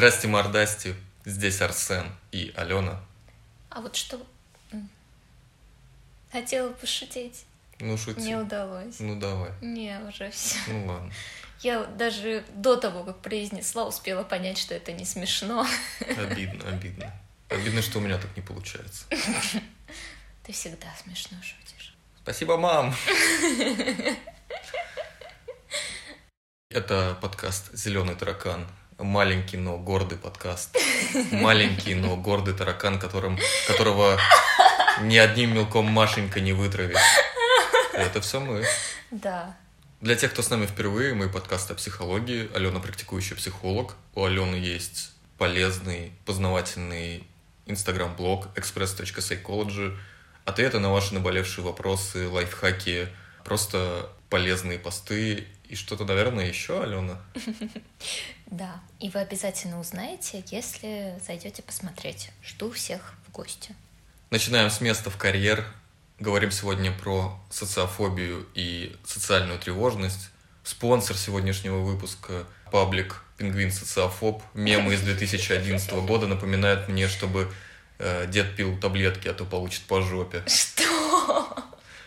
[0.00, 0.94] Здрасте, мордасти.
[1.26, 2.98] Здесь Арсен и Алена.
[3.68, 4.18] А вот что...
[6.32, 7.44] Хотела пошутить.
[7.80, 8.22] Ну, шути.
[8.22, 8.98] Не удалось.
[8.98, 9.50] Ну, давай.
[9.60, 10.56] Не, уже все.
[10.68, 11.12] Ну, ладно.
[11.58, 15.66] Я даже до того, как произнесла, успела понять, что это не смешно.
[16.16, 17.12] Обидно, обидно.
[17.50, 19.04] Обидно, что у меня так не получается.
[20.44, 21.94] Ты всегда смешно шутишь.
[22.22, 22.94] Спасибо, мам.
[26.70, 28.66] Это подкаст «Зеленый таракан».
[29.02, 30.76] Маленький, но гордый подкаст.
[31.30, 34.18] Маленький, но гордый таракан, которым, которого
[35.00, 36.98] ни одним мелком Машенька не вытравит.
[37.94, 38.64] Это все мы.
[39.10, 39.56] Да.
[40.00, 42.50] Для тех, кто с нами впервые, мы подкаст о психологии.
[42.54, 43.96] Алена практикующий психолог.
[44.14, 47.26] У Алены есть полезный, познавательный
[47.66, 49.96] инстаграм-блог express.psychology.
[50.44, 53.08] Ответы на ваши наболевшие вопросы, лайфхаки,
[53.44, 57.20] просто полезные посты и что-то, наверное, еще, Алена.
[58.50, 62.30] Да, и вы обязательно узнаете, если зайдете посмотреть.
[62.42, 63.74] Жду всех в гости.
[64.30, 65.64] Начинаем с места в карьер.
[66.18, 70.30] Говорим сегодня про социофобию и социальную тревожность.
[70.64, 74.42] Спонсор сегодняшнего выпуска– паблик «Пингвин социофоб».
[74.54, 77.52] Мемы из 2011 года напоминают мне, чтобы
[77.98, 80.42] э, дед пил таблетки, а то получит по жопе.
[80.46, 80.84] Что?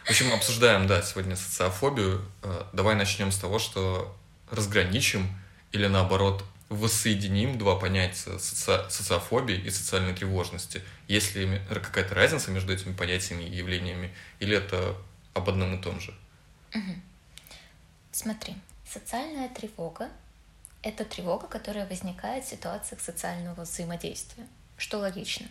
[0.06, 2.24] В общем, обсуждаем, да, сегодня социофобию.
[2.44, 4.16] Э, давай начнем с того, что
[4.52, 5.28] разграничим
[5.74, 8.90] или наоборот воссоединим два понятия соци...
[8.90, 10.82] социофобии и социальной тревожности.
[11.08, 14.96] Есть ли какая-то разница между этими понятиями и явлениями, или это
[15.34, 16.14] об одном и том же?
[18.12, 18.56] Смотри,
[18.88, 20.10] социальная тревога–
[20.82, 25.48] это тревога, которая возникает в ситуациях социального взаимодействия, что логично.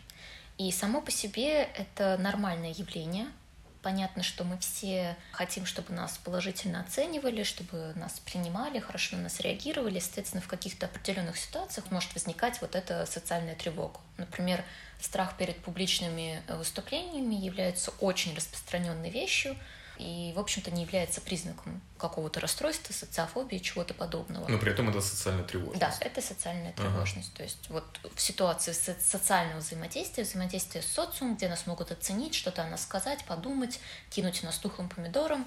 [0.58, 3.26] И само по себе это нормальное явление–
[3.82, 9.40] Понятно, что мы все хотим, чтобы нас положительно оценивали, чтобы нас принимали, хорошо на нас
[9.40, 9.98] реагировали.
[9.98, 13.98] Соответственно, в каких-то определенных ситуациях может возникать вот эта социальная тревога.
[14.18, 14.64] Например,
[15.00, 19.56] страх перед публичными выступлениями является очень распространенной вещью,
[20.02, 24.48] и, в общем-то, не является признаком какого-то расстройства, социофобии, чего-то подобного.
[24.48, 25.80] Но при этом это социальная тревожность.
[25.80, 27.28] Да, это социальная тревожность.
[27.28, 27.36] Ага.
[27.36, 32.64] То есть вот в ситуации социального взаимодействия, взаимодействия с социумом, где нас могут оценить, что-то
[32.64, 33.78] о нас сказать, подумать,
[34.10, 35.46] кинуть нас тухлым помидором,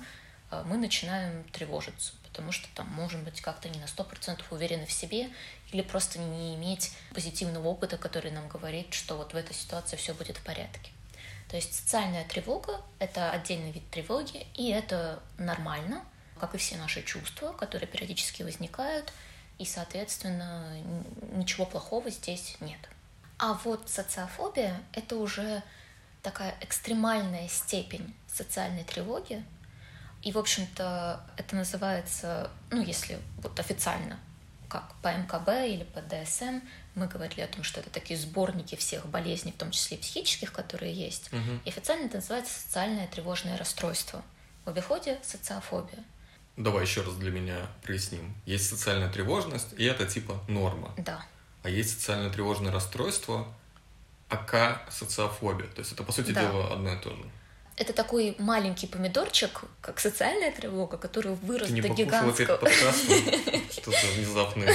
[0.51, 4.85] э, мы начинаем тревожиться, потому что там можем быть как-то не на сто процентов уверены
[4.85, 5.29] в себе
[5.73, 10.13] или просто не иметь позитивного опыта, который нам говорит, что вот в этой ситуации все
[10.13, 10.91] будет в порядке.
[11.55, 16.03] То есть социальная тревога— это отдельный вид тревоги, и это нормально,
[16.37, 19.13] как и все наши чувства, которые периодически возникают,
[19.57, 20.77] и, соответственно,
[21.31, 22.79] ничего плохого здесь нет.
[23.37, 25.63] А вот социофобия— это уже
[26.21, 29.41] такая экстремальная степень социальной тревоги,
[30.23, 34.19] и, в общем-то, это называется, ну, если вот официально,
[34.67, 36.59] как по МКБ или по ДСМ,
[36.95, 40.51] мы говорили о том, что это такие сборники всех болезней, в том числе и психических,
[40.51, 41.31] которые есть.
[41.31, 41.59] Угу.
[41.65, 44.23] И официально это называется социальное тревожное расстройство.
[44.63, 46.03] В обиходе социофобия.
[46.57, 48.33] Давай еще раз для меня проясним.
[48.45, 50.93] Есть социальная тревожность, и это типа норма.
[50.97, 51.23] Да.
[51.63, 53.53] А есть социальное тревожное расстройство,
[54.29, 55.67] АК социофобия.
[55.67, 56.41] То есть это, по сути да.
[56.41, 57.23] дела, одно и то же
[57.77, 62.59] это такой маленький помидорчик, как социальная тревога, который вырос Ты до гигантского.
[63.71, 64.73] Что-то внезапные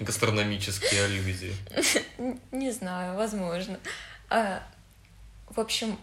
[0.00, 1.54] гастрономические аллюзии.
[2.50, 3.78] Не знаю, возможно.
[4.30, 4.62] А,
[5.48, 5.98] в общем,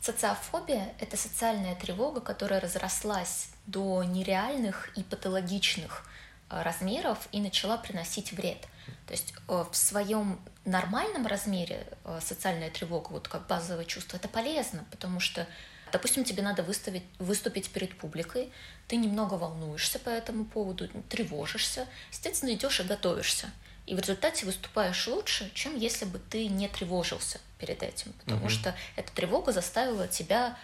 [0.00, 6.04] социофобия— это социальная тревога, которая разрослась до нереальных и патологичных
[6.50, 8.66] а, размеров и начала приносить вред.
[9.06, 14.28] То есть э, в своем нормальном размере э, социальная тревога, вот как базовое чувство, это
[14.28, 15.46] полезно, потому что
[15.92, 18.52] Допустим, тебе надо выставить, выступить перед публикой,
[18.86, 23.50] ты немного волнуешься по этому поводу, тревожишься, естественно, идешь и готовишься.
[23.86, 28.12] И в результате выступаешь лучше, чем если бы ты не тревожился перед этим.
[28.24, 28.50] Потому угу.
[28.50, 30.58] что эта тревога заставила тебя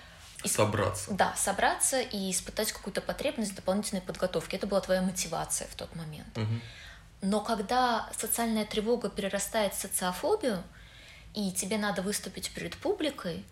[0.45, 1.11] собраться.
[1.13, 4.57] Да, собраться и испытать какую-то потребность дополнительной подготовки.
[4.57, 6.37] Это была твоя мотивация в тот момент.
[6.37, 6.61] Угу.
[7.23, 10.63] Но когда социальная тревога перерастает в социофобию,
[11.33, 13.45] и тебе надо выступить перед публикой,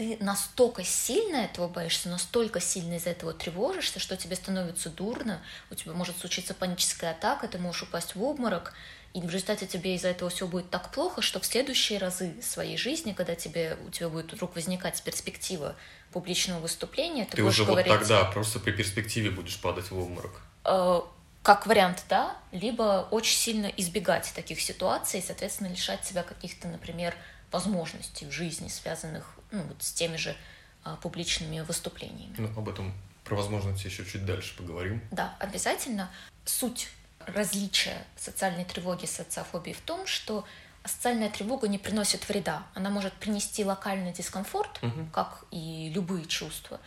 [0.00, 5.74] ты настолько сильно этого боишься, настолько сильно из-за этого тревожишься, что тебе становится дурно, у
[5.74, 8.72] тебя может случиться паническая атака, ты можешь упасть в обморок,
[9.12, 12.78] и в результате тебе из-за этого все будет так плохо, что в следующие разы своей
[12.78, 15.76] жизни, когда тебе, у тебя будет вдруг возникать перспектива
[16.12, 17.92] публичного выступления, ты, ты будешь уже говорить...
[17.92, 20.40] вот тогда просто при перспективе будешь падать в обморок.
[20.64, 21.02] Э,
[21.42, 27.14] как вариант, да, либо очень сильно избегать таких ситуаций, соответственно, лишать себя каких-то, например,
[27.52, 30.36] возможностей в жизни, связанных ну, вот с теми же
[30.84, 32.34] а, публичными выступлениями.
[32.38, 32.92] Ну, об этом
[33.24, 35.02] про возможности еще чуть дальше поговорим.
[35.10, 36.10] Да, обязательно.
[36.44, 36.88] Суть
[37.26, 40.44] различие социальной тревоги и социофобии в том, что
[40.84, 42.66] социальная тревога не приносит вреда.
[42.74, 45.06] Она может принести локальный дискомфорт, угу.
[45.12, 46.80] как и любые чувства.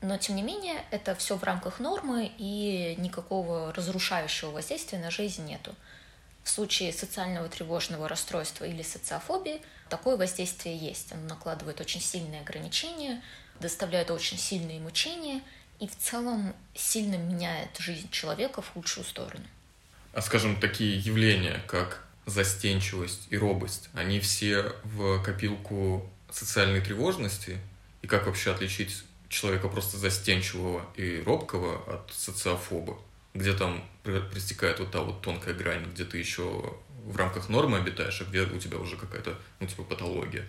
[0.00, 5.44] Но, тем не менее, это все в рамках нормы, и никакого разрушающего воздействия на жизнь
[5.46, 5.74] нету.
[6.44, 11.10] В случае социального тревожного расстройства или социофобии такое воздействие есть.
[11.10, 13.22] Оно накладывает очень сильные ограничения,
[13.60, 15.40] доставляет очень сильные мучения
[15.80, 19.44] и в целом сильно меняет жизнь человека в худшую сторону.
[20.12, 27.58] А скажем, такие явления, как застенчивость и робость, они все в копилку социальной тревожности?
[28.02, 32.98] И как вообще отличить человека просто застенчивого и робкого от социофоба?
[33.34, 38.20] Где там пристекает вот та вот тонкая грань, где ты еще в рамках нормы обитаешь,
[38.20, 40.46] а где у тебя уже какая-то, ну, типа, патология?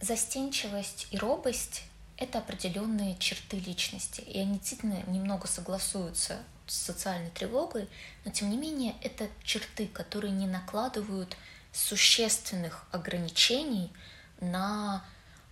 [0.00, 1.84] Застенчивость и робость—
[2.16, 7.88] это определенные черты личности, и они действительно немного согласуются с социальной тревогой,
[8.24, 11.36] но тем не менее это черты, которые не накладывают
[11.72, 13.92] существенных ограничений
[14.40, 15.04] на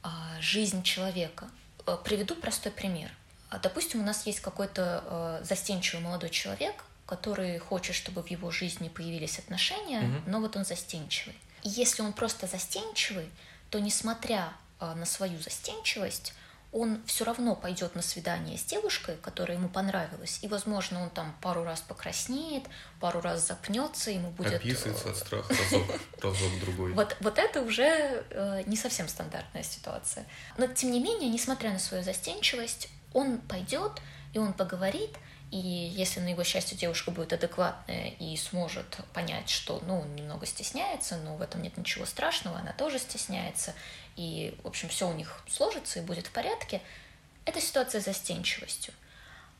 [0.02, 1.48] а, жизнь человека.
[1.86, 3.10] Э, приведу простой пример.
[3.62, 6.74] Допустим, у нас есть какой-то э, застенчивый молодой человек,
[7.06, 10.30] который хочет, чтобы в его жизни появились отношения, угу.
[10.30, 11.36] но вот он застенчивый.
[11.62, 13.28] И если он просто застенчивый,
[13.70, 16.32] то несмотря э, на свою застенчивость,
[16.74, 21.32] он все равно пойдет на свидание с девушкой, которая ему понравилась, и, возможно, он там
[21.40, 22.64] пару раз покраснеет,
[22.98, 24.54] пару раз запнется, ему будет...
[24.54, 26.92] Описывается от страха разок, разок другой.
[26.94, 30.26] Вот, вот это уже э, не совсем стандартная ситуация.
[30.58, 34.02] Но, тем не менее, несмотря на свою застенчивость, он пойдет,
[34.34, 35.16] и он поговорит,
[35.50, 40.46] и если на его счастье девушка будет адекватная и сможет понять, что ну, он немного
[40.46, 43.72] стесняется, но в этом нет ничего страшного, она тоже стесняется,
[44.16, 46.82] и, в общем, все у них сложится и будет в порядке,
[47.44, 48.92] это ситуация с застенчивостью.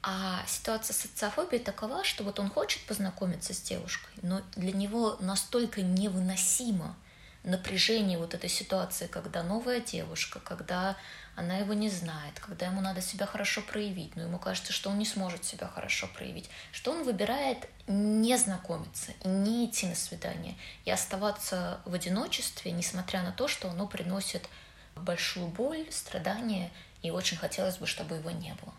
[0.03, 5.81] А ситуация социофобии такова, что вот он хочет познакомиться с девушкой, но для него настолько
[5.81, 6.95] невыносимо
[7.45, 10.97] напряжение вот этой ситуации, когда новая девушка, когда
[11.37, 14.99] она его не знает, когда ему надо себя хорошо проявить, но ему кажется, что он
[14.99, 20.57] не сможет себя хорошо проявить, что он выбирает не знакомиться и не идти на свидание,
[20.85, 24.49] и оставаться в одиночестве, несмотря на то, что оно приносит
[24.97, 26.71] большую боль, страдания,
[27.03, 28.73] и очень хотелось бы, чтобы его не было.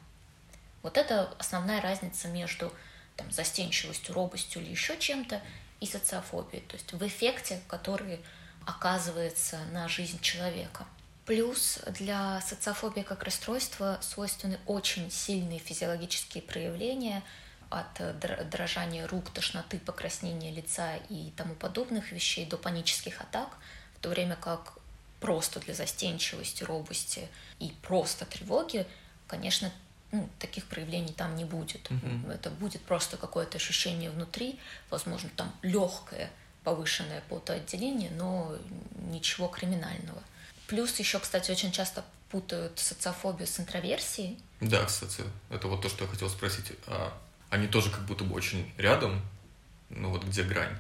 [0.82, 2.74] Вот это основная разница между
[3.16, 5.42] там, застенчивостью, робостью или еще чем-то
[5.82, 8.20] и социофобией, то есть в эффекте, который
[8.66, 10.86] оказывается на жизнь человека–
[11.26, 17.24] Плюс для социофобии как расстройства свойственны очень сильные физиологические проявления
[17.72, 18.00] от
[18.52, 23.58] дрожания рук, тошноты, покраснения лица и тому подобных вещей до панических атак,
[23.98, 24.78] в то время как
[25.20, 27.28] просто для застенчивости, робости
[27.60, 28.86] и просто тревоги,
[29.26, 29.72] конечно,
[30.12, 31.90] ну, таких проявлений там не будет.
[31.90, 32.34] Mm-hmm.
[32.34, 34.60] Это будет просто какое-то ощущение внутри,
[34.92, 36.30] возможно, там легкое
[36.66, 38.58] повышенное потоотделение, но
[39.10, 40.22] ничего криминального.
[40.68, 44.38] Плюс еще, кстати, очень часто путают социофобию с интроверсией.
[44.60, 46.74] Да, кстати, это вот то, что я хотел спросить.
[46.88, 47.14] А
[47.50, 49.22] они тоже как будто бы очень рядом,
[49.90, 50.76] ну вот где грань?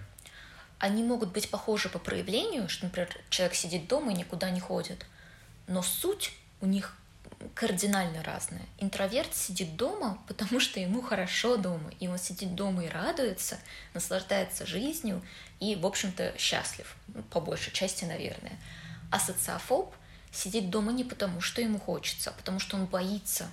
[0.79, 5.05] Они могут быть похожи по проявлению, что, например, человек сидит дома и никуда не ходит,
[5.67, 6.95] но суть у них
[7.53, 8.65] кардинально разная.
[8.79, 13.57] Интроверт сидит дома, потому что ему хорошо дома, и он сидит дома и радуется,
[13.93, 15.21] наслаждается жизнью
[15.59, 18.57] и, в общем-то, счастлив, ну, по большей части, наверное.
[19.11, 19.93] А социофоб
[20.31, 23.49] сидит дома не потому, что ему хочется, а потому что он боится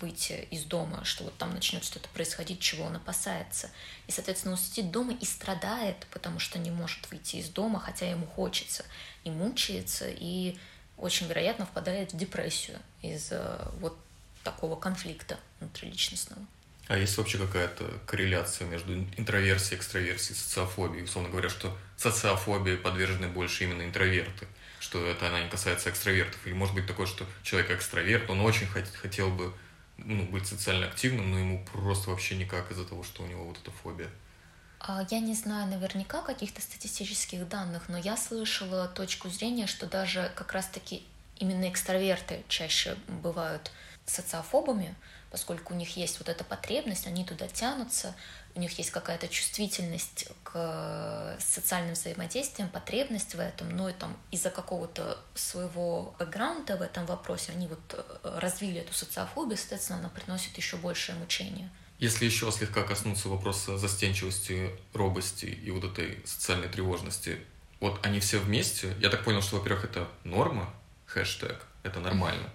[0.00, 3.70] выйти из дома, что вот там начнет что-то происходить, чего он опасается.
[4.06, 8.10] И, соответственно, он сидит дома и страдает, потому что не может выйти из дома, хотя
[8.10, 8.84] ему хочется,
[9.24, 10.58] и мучается, и
[10.96, 13.98] очень вероятно впадает в депрессию из-за вот
[14.42, 16.42] такого конфликта внутриличностного.
[16.86, 21.04] А есть вообще какая-то корреляция между интроверсией, экстраверсией, социофобией?
[21.04, 24.46] Условно говоря, что социофобии подвержены больше именно интроверты
[24.84, 26.46] что это она не касается экстравертов.
[26.46, 29.50] Или может быть такое, что человек экстраверт, он очень хотел бы
[29.96, 33.56] ну, быть социально активным, но ему просто вообще никак из-за того, что у него вот
[33.62, 34.10] эта фобия.
[34.86, 40.30] А, я не знаю наверняка каких-то статистических данных, но я слышала точку зрения, что даже
[40.34, 41.02] как раз-таки
[41.38, 43.72] именно экстраверты чаще бывают
[44.04, 44.94] социофобами,
[45.30, 48.14] поскольку у них есть вот эта потребность, они туда тянутся,
[48.54, 54.50] у них есть какая-то чувствительность к социальным взаимодействиям, потребность в этом, но и там из-за
[54.50, 60.54] какого-то своего бэкграунда в этом вопросе они вот э, развили эту социофобию, соответственно, она приносит
[60.58, 61.70] еще большее мучение.
[61.98, 67.38] Если еще слегка коснуться вопроса застенчивости, робости и вот этой социальной тревожности,
[67.80, 70.72] вот они все вместе, я так понял, что, во-первых, это норма,
[71.06, 72.50] хэштег, это нормально.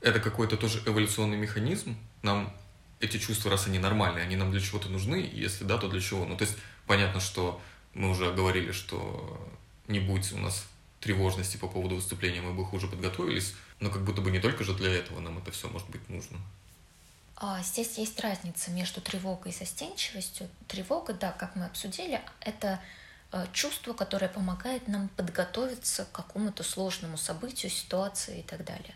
[0.00, 1.96] Это какой-то тоже эволюционный механизм.
[2.22, 2.54] Нам
[3.00, 6.24] эти чувства, раз они нормальные, они нам для чего-то нужны, если да, то для чего?
[6.24, 6.56] Ну, то есть
[6.86, 7.60] понятно, что
[7.94, 9.50] мы уже говорили, что
[9.88, 10.66] не будь у нас
[11.00, 14.74] тревожности по поводу выступления, мы бы хуже подготовились, но как будто бы не только же
[14.74, 16.38] для этого нам это все может быть нужно.
[17.42, 20.46] А здесь есть разница между тревогой и застенчивостью.
[20.68, 22.78] Тревога, да, как мы обсудили, это
[23.32, 28.94] э, чувство, которое помогает нам подготовиться к какому-то сложному событию, ситуации и так далее.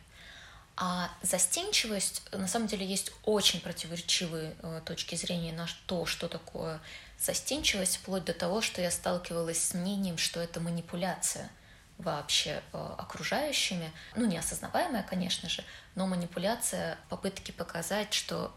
[0.76, 6.82] А застенчивость, на самом деле, есть очень противоречивые э, точки зрения на то, что такое
[7.18, 11.50] застенчивость, вплоть до того, что я сталкивалась с мнением, что это манипуляция
[11.98, 18.54] вообще э, окружающими, ну, неосознаваемая, конечно же, но манипуляция попытки показать, что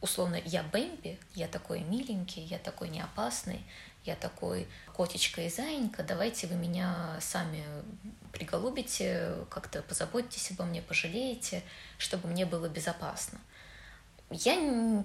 [0.00, 3.64] условно я Бэмби, я такой миленький, я такой неопасный,
[4.04, 7.64] я такой котечка и заинька, давайте вы меня сами
[8.32, 11.62] приголубите, как-то позаботьтесь обо мне, пожалеете,
[11.98, 13.40] чтобы мне было безопасно.
[14.30, 15.04] Я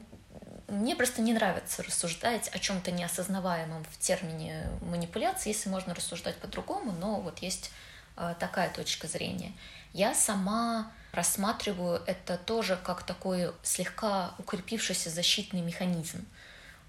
[0.71, 6.93] мне просто не нравится рассуждать о чем-то неосознаваемом в термине манипуляции, если можно рассуждать по-другому,
[6.93, 7.71] но вот есть
[8.15, 9.51] э, такая точка зрения.
[9.93, 16.25] Я сама рассматриваю это тоже как такой слегка укрепившийся защитный механизм,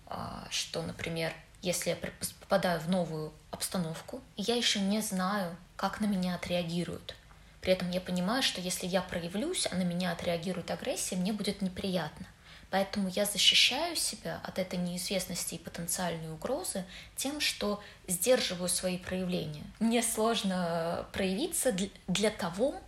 [0.07, 1.97] а, что, например, если я
[2.41, 7.17] попадаю в новую обстановку, я еще не знаю, как на меня отреагируют.
[7.61, 11.63] При этом я понимаю, что если я проявлюсь, а на меня отреагирует агрессия, мне будет
[11.63, 12.27] неприятно.
[12.73, 16.87] Поэтому я защищаю себя от этой неизвестности и потенциальной угрозы
[17.17, 19.65] тем, что сдерживаю свои проявления.
[19.79, 21.77] Мне сложно проявиться
[22.07, 22.81] для того,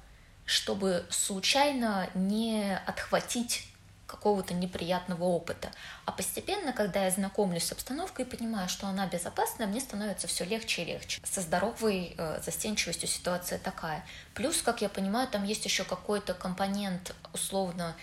[0.47, 3.69] чтобы случайно не отхватить
[4.07, 5.71] какого-то неприятного опыта.
[6.07, 10.45] А постепенно, когда я знакомлюсь с обстановкой и понимаю, что она безопасная, мне становится все
[10.45, 11.21] легче и легче.
[11.25, 14.03] Со здоровой э, застенчивостью ситуация такая.
[14.33, 17.95] Плюс, как я понимаю, там есть еще какой-то компонент условно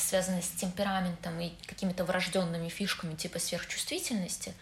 [0.00, 4.54] связанный с темпераментом и какими-то врожденными фишками типа сверхчувствительности.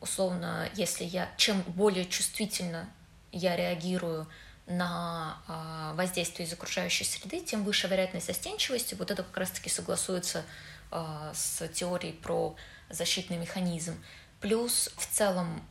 [0.00, 2.88] Условно, если я чем более чувствительно
[3.32, 4.26] я реагирую
[4.66, 8.94] на а, воздействие из окружающей среды, тем выше вероятность застенчивости.
[8.94, 10.44] Вот это как раз-таки согласуется
[10.90, 12.56] а, с теорией про
[12.90, 14.02] защитный механизм.
[14.40, 15.62] Плюс в целом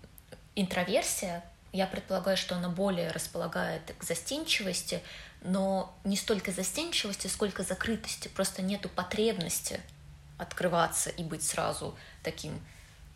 [0.56, 1.44] интроверсия,
[1.74, 5.02] я предполагаю, что она более располагает к застенчивости,
[5.46, 8.28] но не столько застенчивости, сколько закрытости.
[8.28, 9.80] Просто нету потребности
[10.38, 12.60] открываться и быть сразу таким...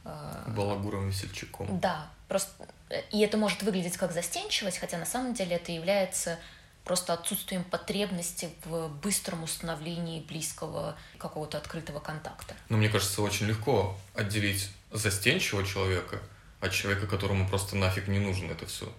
[0.06, 0.46] Э...
[0.48, 1.80] Балагуром весельчаком.
[1.80, 2.68] Да, просто
[3.12, 6.40] и это может выглядеть как застенчивость, хотя на самом деле это является
[6.84, 12.56] просто отсутствием потребности в быстром установлении близкого какого-то открытого контакта.
[12.70, 16.20] Но мне кажется, очень легко отделить застенчивого человека
[16.62, 18.92] от человека, которому просто нафиг не нужно это все.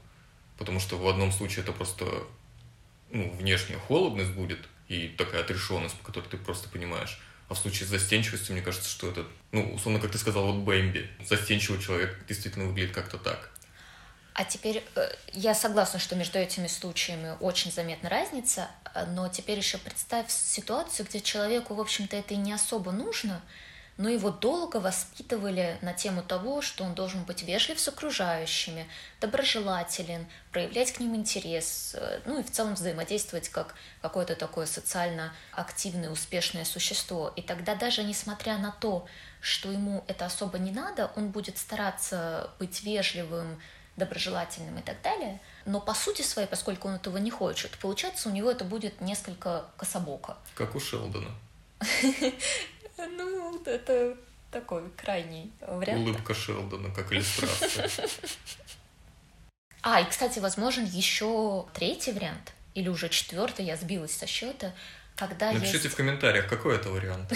[0.57, 2.07] Потому что в одном случае это просто
[3.11, 7.21] ну, внешняя холодность будет и такая отрешенность, по которой ты просто понимаешь.
[7.49, 10.63] А в случае с застенчивостью, мне кажется, что это, ну, условно, как ты сказал, вот
[10.63, 11.09] Бэмби.
[11.25, 13.51] Застенчивый человек действительно выглядит как-то так.
[14.35, 19.59] А теперь э, я согласна, что между этими случаями очень заметна разница, э, но теперь
[19.59, 23.43] еще представь ситуацию, где человеку, в общем-то, это и не особо нужно,
[24.01, 28.89] но его долго воспитывали на тему того, что он должен быть вежлив с окружающими,
[29.21, 35.35] доброжелателен, проявлять к ним интерес, э, ну и в целом взаимодействовать как какое-то такое социально
[35.53, 37.31] активное, успешное существо.
[37.37, 39.07] И тогда даже несмотря на то,
[39.43, 43.61] что ему это особо не надо, он будет стараться быть вежливым,
[43.99, 45.43] доброжелательным и так далее.
[45.67, 49.67] Но по сути своей, поскольку он этого не хочет, получается, у него это будет несколько
[49.77, 50.39] кособоко.
[50.55, 51.29] Как у Шелдона.
[53.09, 54.17] Ну, это
[54.51, 56.01] такой крайний вариант.
[56.01, 57.91] Улыбка Шелдона, как иллюстрация.
[59.83, 64.75] А, и, кстати, возможен еще третий вариант, или уже четвертый, я сбилась со счета,
[65.17, 65.95] когда Напишите есть...
[65.95, 67.33] в комментариях, какой это вариант.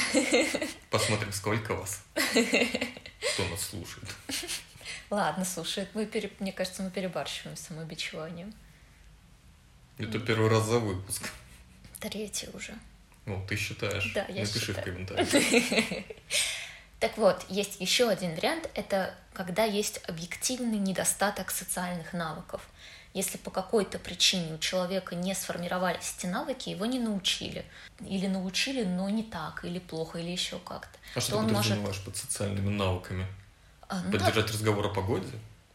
[0.90, 2.02] Посмотрим, сколько вас.
[2.14, 4.08] Кто нас слушает.
[5.10, 6.30] Ладно, слушай, мы пере...
[6.38, 8.52] мне кажется, мы перебарщиваем с самобичеванием.
[9.98, 11.30] Это первый раз за выпуск.
[12.00, 12.74] Третий уже.
[13.26, 14.12] Ну, ты считаешь.
[14.14, 14.80] Да, я Напиши считаю.
[14.80, 16.04] в комментариях.
[17.00, 22.62] Так вот, есть еще один вариант, это когда есть объективный недостаток социальных навыков.
[23.12, 27.66] Если по какой-то причине у человека не сформировались эти навыки, его не научили.
[28.00, 30.98] Или научили, но не так, или плохо, или еще как-то.
[31.14, 32.04] А что ты подразумеваешь может...
[32.04, 33.26] под социальными навыками?
[33.86, 34.52] А, ну, Поддержать да.
[34.52, 35.28] разговор о погоде?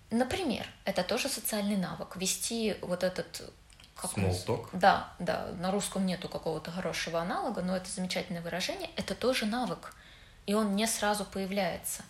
[0.09, 2.15] Например, это тоже социальный навык.
[2.15, 3.53] Вести вот этот
[4.01, 4.67] как Small?
[4.73, 5.47] Да, да.
[5.59, 8.89] На русском нету какого-то хорошего аналога, но это замечательное выражение.
[8.95, 9.93] Это тоже навык.
[10.45, 12.03] И он не сразу появляется.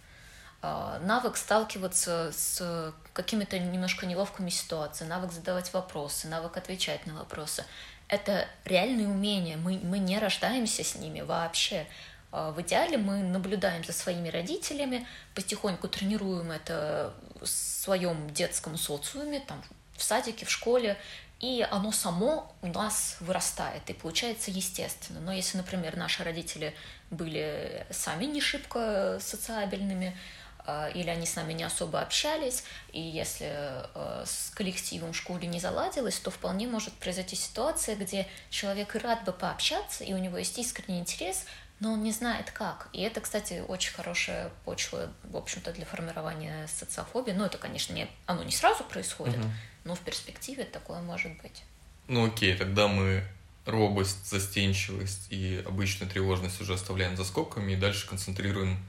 [0.61, 7.65] А, навык сталкиваться с какими-то немножко неловкими ситуациями, навык задавать вопросы, навык отвечать на вопросы.
[8.07, 9.57] Это реальные умения.
[9.57, 11.87] Мы, мы не рождаемся с ними вообще.
[12.31, 19.39] А, в идеале мы наблюдаем за своими родителями, потихоньку тренируем это в своем детском социуме,
[19.39, 19.63] там,
[19.95, 20.97] в садике, в школе,
[21.39, 25.21] и оно само у нас вырастает и получается естественно.
[25.21, 26.75] Но если, например, наши родители
[27.11, 30.17] были сами не шибко социабельными,
[30.65, 35.47] а, или они с нами не особо общались, и если э, с коллективом в школе
[35.47, 40.37] не заладилось, то вполне может произойти ситуация, где человек рад бы пообщаться, и у него
[40.37, 41.45] есть искренний интерес,
[41.79, 42.89] но он не знает как.
[42.93, 47.31] И это, кстати, очень хорошая почва, в общем-то, для формирования социофобии.
[47.31, 49.47] Ну, это, конечно, не, оно не сразу происходит, угу.
[49.83, 51.63] Но в перспективе такое может быть.
[52.07, 53.23] Ну, окей, тогда мы
[53.65, 58.79] робость, застенчивость и обычную тревожность уже оставляем за скобками и дальше концентрируемся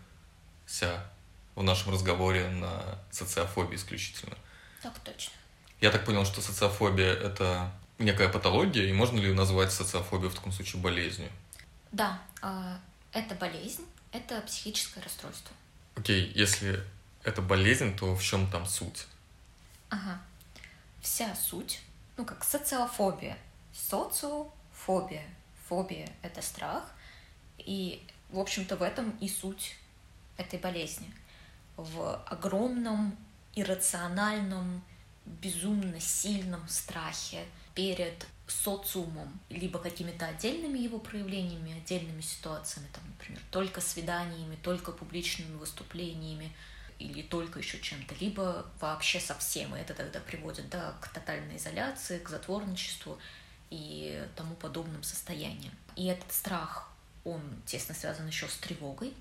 [1.54, 4.36] в нашем разговоре на социофобии исключительно.
[4.82, 5.34] Так точно.
[5.80, 10.52] Я так понял, что социофобия– это некая патология, и можно ли назвать социофобию в таком
[10.52, 11.30] случае болезнью?
[11.92, 12.78] Да, а,
[13.12, 15.54] это болезнь, это психическое расстройство.
[15.96, 16.82] Окей, если
[17.24, 19.06] это болезнь, то в чем там суть?
[19.90, 20.20] Ага.
[21.00, 21.80] Вся суть,
[22.16, 23.38] ну как социофобия,
[23.72, 25.24] социофобия.
[25.68, 26.92] Фобия— это страх,
[27.58, 29.76] и, в общем-то, в этом и суть
[30.36, 31.12] этой болезни.
[31.76, 33.16] В огромном
[33.54, 34.82] иррациональном,
[35.24, 43.80] безумно сильном страхе перед социумом, либо какими-то отдельными его проявлениями, отдельными ситуациями, там, например, только
[43.80, 46.52] свиданиями, только публичными выступлениями,
[47.00, 49.74] или только еще чем-то, либо вообще совсем.
[49.74, 53.18] И это тогда приводит да, к тотальной изоляции, к затворничеству
[53.70, 55.72] и тому подобным состояниям.
[55.96, 56.90] И этот страх,
[57.24, 59.14] он тесно связан еще с тревогой.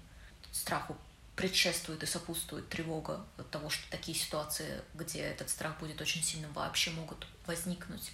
[0.51, 0.98] Страху
[1.36, 6.51] предшествует и сопутствует тревога от того, что такие ситуации, где этот страх будет очень сильным,
[6.53, 8.12] вообще могут возникнуть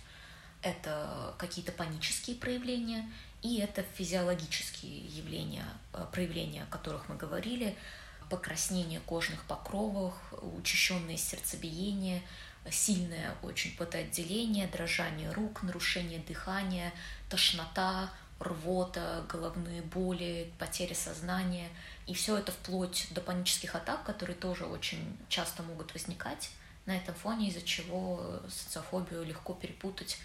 [0.65, 3.09] это какие-то панические проявления,
[3.43, 7.77] и это физиологические явления, э, проявления, о которых мы говорили,
[8.29, 10.13] покраснение кожных покровов,
[10.57, 12.21] учащенное сердцебиение,
[12.71, 16.93] сильное очень потоотделение, дрожание рук, нарушение дыхания,
[17.29, 21.69] тошнота, рвота, головные боли, потеря сознания.
[22.07, 26.49] И все это вплоть до панических атак, которые тоже очень часто могут возникать
[26.85, 30.17] на этом фоне, из-за чего социофобию легко перепутать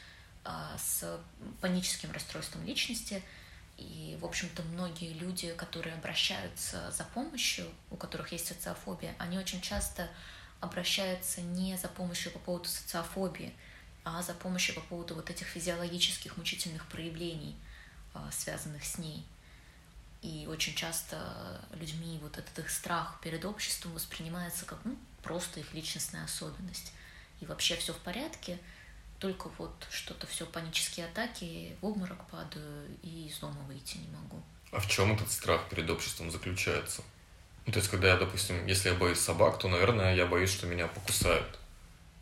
[0.44, 1.20] а, с
[1.60, 3.22] паническим расстройством личности.
[3.80, 9.62] И, в общем-то, многие люди, которые обращаются за помощью, у которых есть социофобия, они очень
[9.62, 10.08] часто
[10.60, 13.54] обращаются не за помощью по поводу социофобии,
[14.04, 17.56] а за помощью по поводу вот этих физиологических мучительных проявлений,
[18.12, 19.24] а, связанных с ней.
[20.20, 25.72] И очень часто людьми вот этот их страх перед обществом воспринимается как ну, просто их
[25.72, 26.92] личностная особенность.
[27.40, 28.58] И вообще все в порядке–
[29.20, 34.42] только вот что-то все панические атаки, в обморок падаю и из дома выйти не могу.
[34.72, 37.02] А в чем этот страх перед обществом заключается?
[37.66, 40.66] Ну, то есть, когда я, допустим, если я боюсь собак, то, наверное, я боюсь, что
[40.66, 41.58] меня покусают.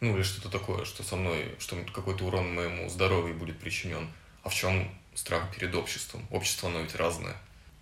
[0.01, 4.11] Ну, или что-то такое, что со мной, что какой-то урон моему здоровью будет причинен.
[4.43, 6.27] А в чем страх перед обществом?
[6.31, 7.37] Общество, оно ведь разное.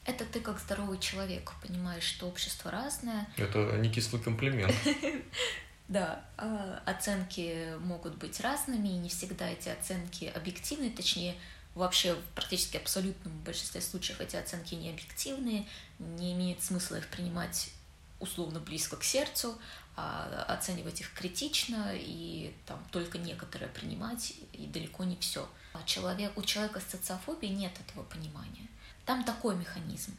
[0.04, 3.26] Это ты как здоровый человек понимаешь, что общество разное.
[3.36, 4.74] Это не кислый комплимент.
[5.88, 11.36] Да, а, оценки могут быть разными, и не всегда эти оценки объективны, точнее,
[11.74, 15.66] вообще в практически абсолютном большинстве случаев эти оценки не объективные,
[15.98, 17.70] не имеет смысла их принимать
[18.18, 19.58] условно близко к сердцу,
[19.94, 25.48] а оценивать их критично и там только некоторые принимать, и далеко не все.
[25.72, 28.66] А человек, у человека с социофобией нет этого понимания.
[29.04, 30.16] Там такой механизм.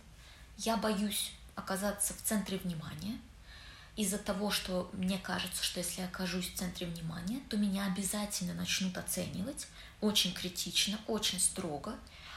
[0.57, 3.19] Я боюсь оказаться в центре внимания,
[3.97, 8.53] из-за того, что мне кажется, что если я окажусь в центре внимания, то меня обязательно
[8.53, 9.67] начнут оценивать
[10.01, 11.95] очень критично, очень строго.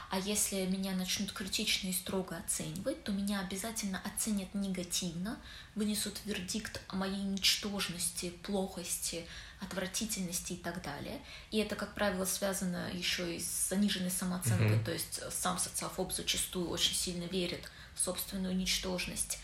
[0.09, 5.39] А если меня начнут критично и строго оценивать, то меня обязательно оценят негативно,
[5.75, 9.25] вынесут вердикт о моей ничтожности, плохости,
[9.61, 11.21] отвратительности и так далее.
[11.51, 14.83] И это, как правило, связано еще и с заниженной самооценкой, mm-hmm.
[14.83, 19.37] то есть сам социофоб зачастую очень сильно верит в собственную ничтожность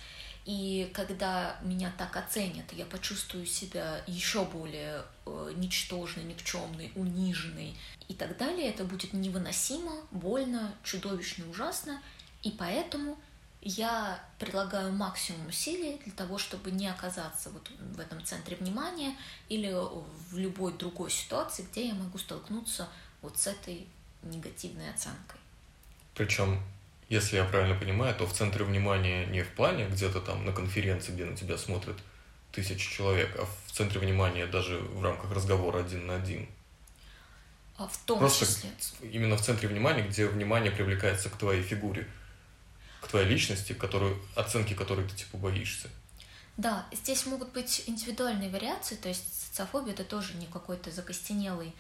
[0.47, 7.75] и когда меня так оценят, я почувствую себя еще более э, ничтожной, никчемной, униженной
[8.07, 8.69] и так далее.
[8.69, 12.01] Это будет невыносимо, больно, чудовищно, ужасно.
[12.43, 13.19] И поэтому
[13.59, 19.17] я прилагаю максимум усилий для того, чтобы не оказаться вот в этом центре внимания
[19.49, 19.73] или
[20.29, 22.87] в любой другой ситуации, где я могу столкнуться
[23.21, 23.85] вот с этой
[24.23, 25.41] негативной оценкой.
[26.15, 26.63] Причем
[27.09, 31.11] если я правильно понимаю, то в центре внимания не в плане где-то там на конференции,
[31.11, 31.97] где на тебя смотрят
[32.51, 36.47] тысячи человек, а в центре внимания даже в рамках разговора один на один.
[37.77, 38.71] А в том Просто числе.
[39.11, 42.07] именно в центре внимания, где внимание привлекается к твоей фигуре.
[43.01, 45.87] к твоей личности, которую, оценки которой ты типа боишься.
[46.57, 51.73] Да, здесь могут быть индивидуальные вариации, то есть социофобия это тоже не какой-то закостенелый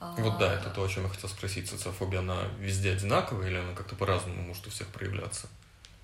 [0.00, 1.68] вот да, это то, о чем я хотел спросить.
[1.68, 5.46] Социофобия, она везде одинаковая или она как-то по-разному может у всех проявляться?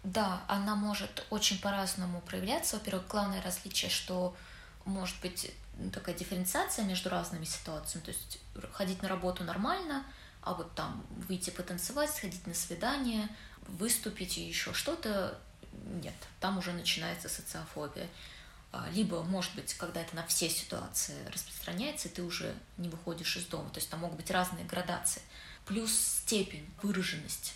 [0.04, 2.76] Да, она может очень по-разному проявляться.
[2.76, 4.37] Во-первых, главное различие, что
[4.85, 5.50] может быть
[5.92, 8.04] такая дифференциация между разными ситуациями.
[8.04, 8.38] То есть
[8.72, 10.04] ходить на работу нормально,
[10.42, 13.28] а вот там выйти потанцевать, сходить на свидание,
[13.66, 15.38] выступить и еще что-то,
[15.72, 18.09] нет, там уже начинается социофобия.
[18.76, 23.46] А, либо, может быть, когда это на все ситуации распространяется, ты уже не выходишь из
[23.46, 23.70] дома.
[23.70, 25.22] То есть там могут быть разные градации.
[25.64, 27.54] Плюс степень, выраженность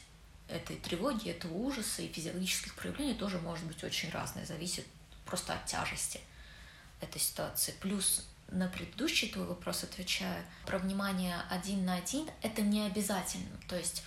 [0.48, 4.87] этой тревоги, этого ужаса и физиологических проявлений тоже может быть очень разная, зависит
[5.26, 6.20] просто от тяжести
[7.00, 7.74] этой ситуации.
[7.80, 13.59] Плюс на предыдущий твой вопрос отвечаю, про внимание один на один это не обязательно.
[13.68, 14.02] То есть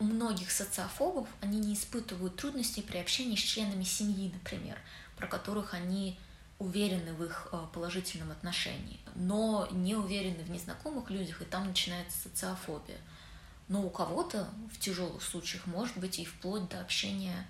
[0.00, 4.78] у многих социофобов они не испытывают трудностей при общении с членами семьи, например,
[5.16, 6.18] про которых они
[6.60, 12.16] уверены в их э, положительном отношении, но не уверены в незнакомых людях, и там начинается
[12.18, 12.98] социофобия.
[13.68, 17.48] Но у кого-то в тяжелых случаях может быть и вплоть до общения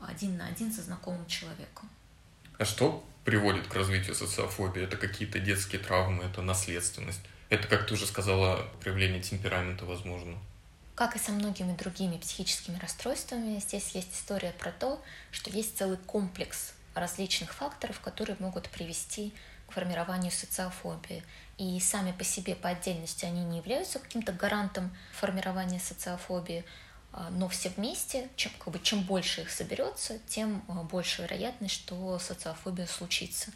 [0.00, 1.90] один на один со знакомым человеком.
[2.58, 4.82] А что приводит к развитию социофобии?
[4.82, 7.20] Это какие-то детские травмы, это наследственность?
[7.50, 10.38] Это, как ты уже сказала, проявление темперамента, возможно?
[10.94, 15.98] Как и со многими другими психическими расстройствами, здесь есть история про то, что есть целый
[15.98, 19.32] комплекс различных факторов, которые могут привести
[19.66, 21.22] к формированию социофобии.
[21.58, 26.64] И сами по себе, по отдельности, они не являются каким-то гарантом формирования социофобии,
[27.12, 31.74] а, но все вместе, чем, как бы, чем больше их соберется, тем а, больше вероятность,
[31.74, 33.50] что социофобия случится.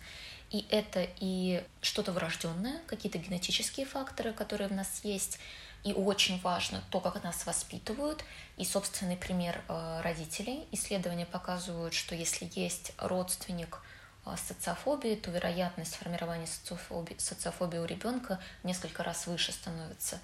[0.51, 5.39] И это и что-то врожденное, какие-то генетические факторы, которые в нас есть,
[5.85, 8.25] и очень важно то, как нас воспитывают,
[8.57, 10.67] и собственный пример э, родителей.
[10.71, 13.81] Исследования показывают, что если есть родственник
[14.25, 20.21] э, с социофобией, то вероятность формирования социофобии, социофобии у ребенка несколько раз выше становится.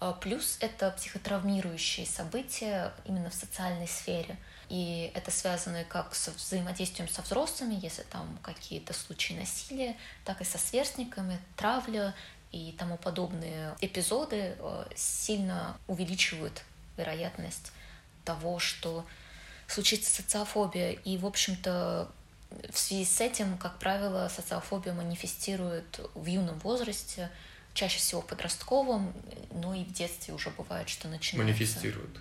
[0.00, 4.38] Э, плюс это психотравмирующие события именно в социальной сфере.
[4.70, 10.44] И это связано как с взаимодействием со взрослыми, если там какие-то случаи насилия, так и
[10.44, 12.14] со сверстниками, травля
[12.54, 16.62] и тому подобные эпизоды э, сильно увеличивают
[16.96, 17.72] вероятность
[18.24, 19.04] того, что
[19.66, 20.92] случится социофобия.
[20.92, 22.08] И, в общем-то,
[22.70, 27.28] в связи с этим, как правило, социофобия манифестирует в юном возрасте,
[27.74, 29.12] чаще всего в подростковом,
[29.52, 31.44] но и в детстве уже бывает, что начинается.
[31.44, 32.16] Манифестирует.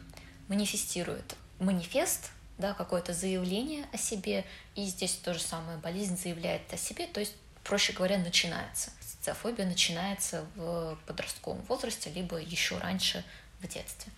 [0.48, 1.36] Манифестирует.
[1.60, 7.06] Манифест, да, какое-то заявление о себе, и здесь то же самое, болезнь заявляет о себе,
[7.06, 8.90] то есть, проще говоря, начинается
[9.24, 13.24] социофобия начинается в подростковом возрасте, либо еще раньше
[13.62, 14.12] в детстве.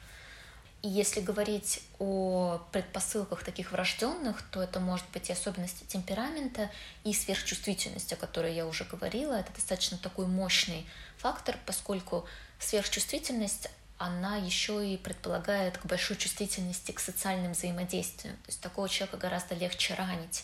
[0.81, 6.71] И если говорить о предпосылках таких врожденных, то это может быть и особенности темперамента,
[7.03, 9.33] и сверхчувствительность, о которой я уже говорила.
[9.33, 10.87] Это достаточно такой мощный
[11.17, 12.25] фактор, поскольку
[12.59, 18.35] сверхчувствительность она еще и предполагает к большой чувствительности к социальным взаимодействиям.
[18.37, 20.43] То есть такого человека гораздо легче ранить.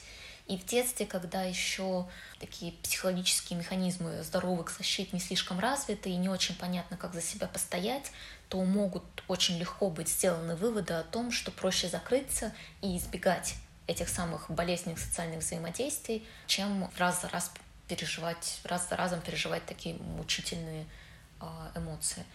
[0.51, 6.27] И в детстве, когда еще такие психологические механизмы здоровых защит не слишком развиты и не
[6.27, 8.11] очень понятно, как за себя постоять,
[8.49, 13.55] то могут очень легко быть сделаны выводы о том, что проще закрыться и избегать
[13.87, 17.49] этих самых болезненных социальных взаимодействий, чем раз за раз
[17.87, 20.85] переживать, раз за разом переживать такие мучительные
[21.39, 22.25] а, эмоции.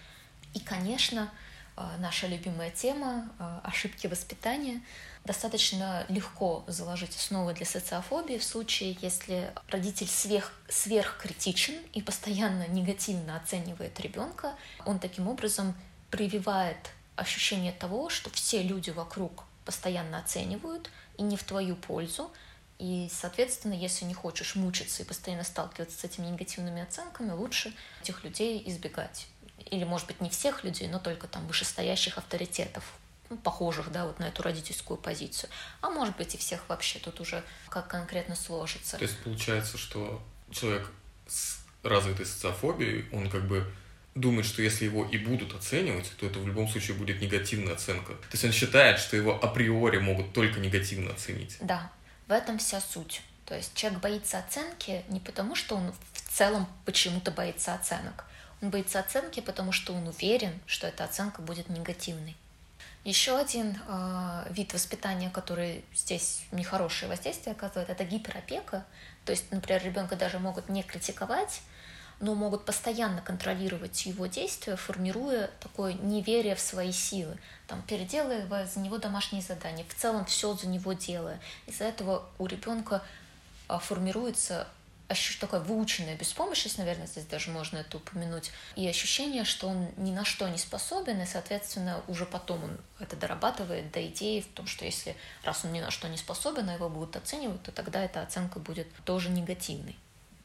[0.55, 1.31] И, конечно,
[1.76, 4.81] а, наша любимая тема а, ошибки воспитания—
[5.27, 13.37] достаточно легко заложить основы для социофобии в случае, если родитель сверх, сверхкритичен и постоянно негативно
[13.37, 14.55] оценивает ребенка.
[14.87, 15.75] Он таким образом
[16.11, 16.79] прививает
[17.17, 22.31] ощущение того, что все люди вокруг постоянно оценивают и не в твою пользу.
[22.79, 28.23] И, соответственно, если не хочешь мучиться и постоянно сталкиваться с этими негативными оценками, лучше этих
[28.23, 29.27] людей избегать.
[29.71, 32.85] Или, может быть, не всех людей, но только там вышестоящих авторитетов,
[33.31, 35.51] ну, похожих, да, вот на эту родительскую позицию.
[35.81, 38.97] А может быть и всех вообще тут уже как конкретно сложится.
[38.97, 40.91] То есть получается, что человек
[41.27, 43.67] с развитой социофобией, он как бы
[44.15, 48.15] думает, что если его и будут оценивать, то это в любом случае будет негативная оценка.
[48.15, 51.59] То есть он считает, что его априори могут только негативно оценить.
[51.61, 51.91] Да,
[52.27, 53.23] в этом вся суть.
[53.45, 58.25] То есть человек боится оценки не потому, что он в целом почему-то боится оценок.
[58.62, 62.37] Он боится оценки, потому что он уверен, что эта оценка будет негативной.
[63.07, 68.85] Еще один э, вид воспитания, который здесь нехорошее воздействие оказывает, это гиперопека.
[69.25, 71.62] То есть, например, ребенка даже могут не критиковать,
[72.19, 77.38] но могут постоянно контролировать его действия, формируя такое неверие в свои силы,
[77.69, 81.38] там, переделывая за него домашние задания, в целом все за него делая.
[81.69, 83.05] Из-за этого у ребенка
[83.69, 84.66] а, формируется
[85.09, 90.11] ощущение такая выученная беспомощность, наверное, здесь даже можно это упомянуть, и ощущение, что он ни
[90.11, 94.66] на что не способен, и, соответственно, уже потом он это дорабатывает до идеи в том,
[94.66, 98.05] что если раз он ни на что не способен, а его будут оценивать, то тогда
[98.05, 99.97] эта оценка будет тоже негативной.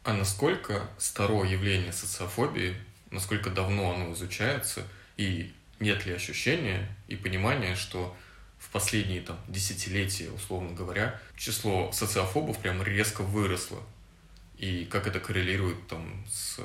[0.03, 2.75] А насколько старое явление социофобии,
[3.11, 4.83] насколько давно оно изучается,
[5.17, 8.15] и нет ли ощущения и понимания, что
[8.57, 13.79] в последние там, десятилетия, условно говоря, число социофобов прям резко выросло.
[14.61, 16.59] И как это коррелирует там, с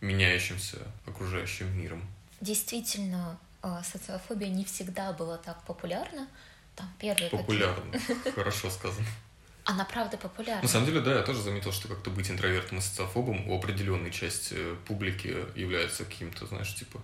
[0.00, 2.08] меняющимся окружающим миром?
[2.40, 6.28] Действительно, а, социофобия не всегда была так популярна.
[6.76, 8.00] Там первые Популярна,
[8.34, 9.06] хорошо сказано.
[9.64, 10.62] Она правда популярна.
[10.62, 14.12] На самом деле, да, я тоже заметил, что как-то быть интровертом и социофобом у определенной
[14.12, 17.02] части публики является каким-то, знаешь, типа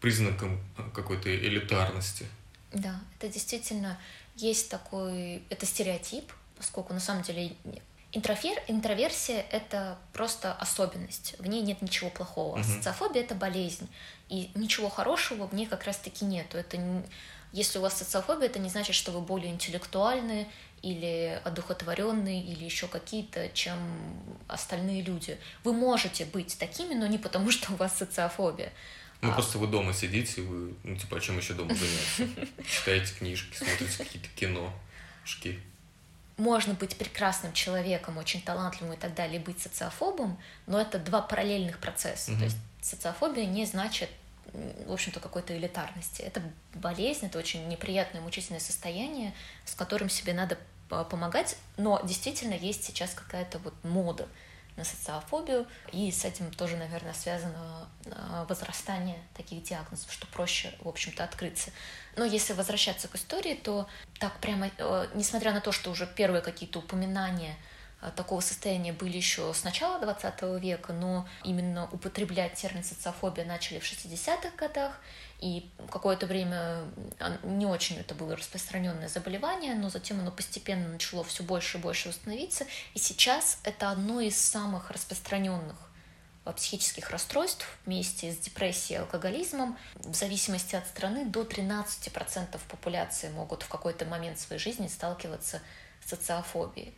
[0.00, 0.58] признаком
[0.94, 2.26] какой-то элитарности.
[2.72, 3.98] Да, это действительно
[4.34, 7.56] есть такой, это стереотип, поскольку на самом деле
[8.16, 12.58] интрофер, интроверсия— это просто особенность, в ней нет ничего плохого.
[12.58, 12.64] Угу.
[12.64, 13.88] Социофобия— это болезнь,
[14.28, 16.56] и ничего хорошего в ней как раз-таки нету.
[16.56, 17.02] Это не...
[17.52, 20.48] Если у вас социофобия, это не значит, что вы более интеллектуальны
[20.82, 23.78] или одухотворенные, или еще какие-то, чем
[24.48, 25.38] остальные люди.
[25.62, 28.72] Вы можете быть такими, но не потому, что у вас социофобия.
[29.20, 29.34] Ну, а...
[29.34, 32.50] просто вы дома сидите, вы, ну, типа, о чем еще дома заняться?
[32.68, 34.72] Читаете книжки, смотрите какие-то кино,
[35.24, 35.60] шки.
[36.36, 41.22] Можно быть прекрасным человеком, очень талантливым и так далее, и быть социофобом, но это два
[41.22, 42.32] параллельных процесса.
[42.32, 42.38] Угу.
[42.38, 44.10] То есть социофобия не значит
[44.86, 46.22] в общем-то, какой-то элитарности.
[46.22, 46.42] Это
[46.74, 53.12] болезнь, это очень неприятное, мучительное состояние, с которым себе надо помогать, но действительно есть сейчас
[53.12, 54.28] какая-то вот мода
[54.76, 60.88] на социофобию, и с этим тоже, наверное, связано а, возрастание таких диагнозов, что проще, в
[60.88, 61.70] общем-то, открыться.
[62.16, 66.42] Но если возвращаться к истории, то так прямо, э, несмотря на то, что уже первые
[66.42, 67.56] какие-то упоминания
[68.00, 73.78] а, такого состояния были еще с начала 20 века, но именно употреблять термин социофобия начали
[73.78, 75.00] в 60-х годах,
[75.40, 76.84] и какое-то время
[77.42, 82.08] не очень это было распространенное заболевание, но затем оно постепенно начало все больше и больше
[82.08, 82.66] установиться.
[82.94, 85.76] И сейчас это одно из самых распространенных
[86.46, 89.76] а, психических расстройств вместе с депрессией и алкоголизмом.
[89.96, 95.60] В зависимости от страны до 13% популяции могут в какой-то момент своей жизни сталкиваться
[96.02, 96.94] с социофобией.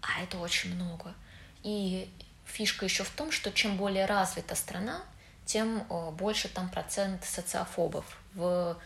[0.00, 1.14] А это очень много.
[1.62, 2.10] И
[2.44, 5.02] фишка еще в том, что чем более развита страна,
[5.48, 8.04] тем э, больше там процент социофобов.
[8.34, 8.76] В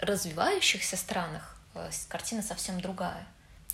[0.00, 3.26] развивающихся странах э, картина совсем другая.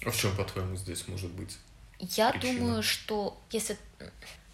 [0.04, 1.56] А в чем, по-твоему, здесь может быть?
[1.98, 2.58] Я причина?
[2.60, 3.78] думаю, что если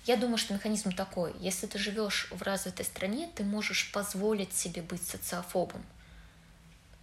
[0.05, 1.35] я думаю, что механизм такой.
[1.41, 5.85] Если ты живешь в развитой стране, ты можешь позволить себе быть социофобом.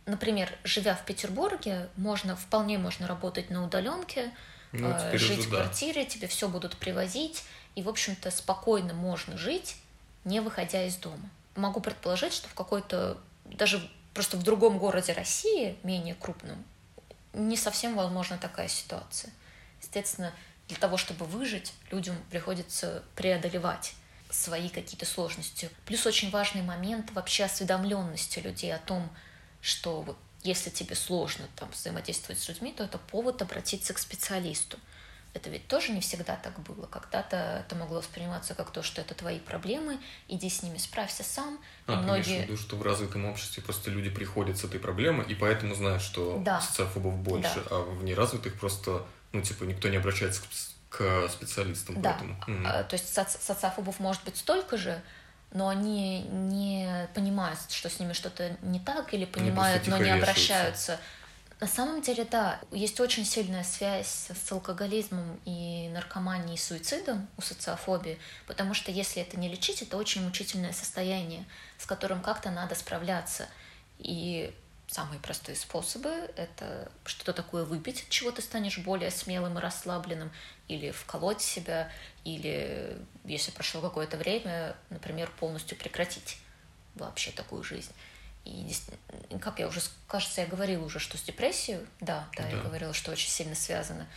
[0.06, 4.32] Например, живя в Петербурге, можно вполне можно работать на удаленке,
[4.72, 6.10] ну, э, жить в квартире, да.
[6.10, 7.44] тебе все будут привозить,
[7.76, 9.76] и, в общем-то, спокойно можно жить,
[10.30, 11.30] не выходя из дома.
[11.56, 16.64] Могу предположить, что в какой-то, даже просто в другом городе России, менее крупном,
[17.34, 19.34] не совсем возможна такая ситуация.
[19.82, 20.32] Естественно,
[20.68, 23.96] для того, чтобы выжить, людям приходится преодолевать
[24.30, 25.72] свои какие-то сложности.
[25.86, 29.10] Плюс очень важный момент вообще осведомленности людей о том,
[29.62, 34.78] что вот если тебе сложно там взаимодействовать с людьми, то это повод обратиться к специалисту.
[35.34, 36.88] Это ведь тоже не всегда так было.
[36.88, 41.60] Когда-то это могло восприниматься как то, что это твои проблемы, иди с ними, справься сам.
[41.86, 42.42] А, и многие...
[42.42, 46.42] виду, что в развитом обществе просто люди приходят с этой проблемой, и поэтому знают, что
[46.44, 46.60] да.
[46.62, 47.76] социофобов больше, да.
[47.76, 52.02] а в неразвитых просто, ну, типа, никто не обращается к, к специалистам.
[52.02, 52.14] Да.
[52.14, 52.36] Поэтому.
[52.48, 52.88] Mm.
[52.88, 55.00] То есть соци социофобов может быть столько же,
[55.52, 61.00] но они не понимают, что с ними что-то не так, или понимают, но не обращаются.
[61.60, 67.42] На самом деле, да, есть очень сильная связь с алкоголизмом и наркоманией и суицидом у
[67.42, 68.18] социофобии,
[68.48, 71.44] потому что если это не лечить, это очень мучительное состояние,
[71.78, 73.50] с которым как-то надо справляться.
[73.98, 74.56] И
[74.88, 80.32] самые простые способы— это что-то такое выпить, от чего ты станешь более смелым и расслабленным,
[80.70, 81.92] или вколоть себя,
[82.24, 86.38] или, если прошло какое-то время, например, полностью прекратить
[86.96, 87.92] вообще такую жизнь.
[88.50, 92.50] И как я уже, кажется, я говорила уже, что с депрессией, да, да, да.
[92.50, 94.08] я говорила, что очень сильно связано.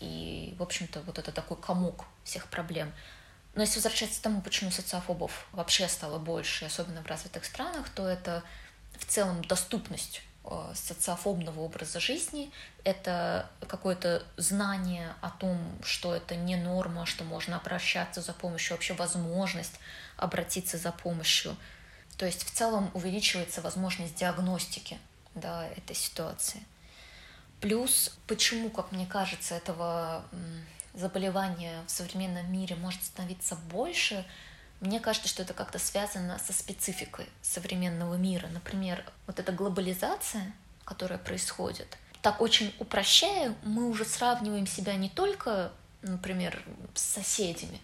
[0.00, 2.92] И, в общем-то, вот это такой комок всех проблем.
[3.54, 8.06] Но если возвращаться к тому, почему социофобов вообще стало больше, особенно в развитых странах, то
[8.06, 8.42] это
[8.98, 12.50] в целом доступность э, социофобного образа жизни,
[12.84, 18.94] это какое-то знание о том, что это не норма, что можно обращаться за помощью, вообще
[18.94, 19.78] возможность
[20.16, 21.56] обратиться за помощью.
[22.16, 24.98] То есть в целом увеличивается возможность диагностики
[25.34, 26.62] да, этой ситуации.
[27.60, 30.24] Плюс, почему, как мне кажется, этого
[30.94, 34.26] заболевания в современном мире может становиться больше,
[34.80, 38.48] мне кажется, что это как-то связано со спецификой современного мира.
[38.48, 40.52] Например, вот эта глобализация,
[40.84, 45.72] которая происходит, так очень упрощая, мы уже сравниваем себя не только,
[46.02, 46.62] например,
[46.94, 47.80] с соседями,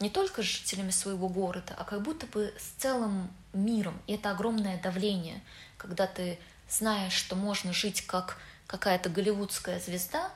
[0.00, 4.00] не только с жителями своего города, а как будто бы с целым миром.
[4.06, 5.42] И это огромное давление,
[5.76, 10.32] когда ты знаешь, что можно жить как какая-то голливудская звезда,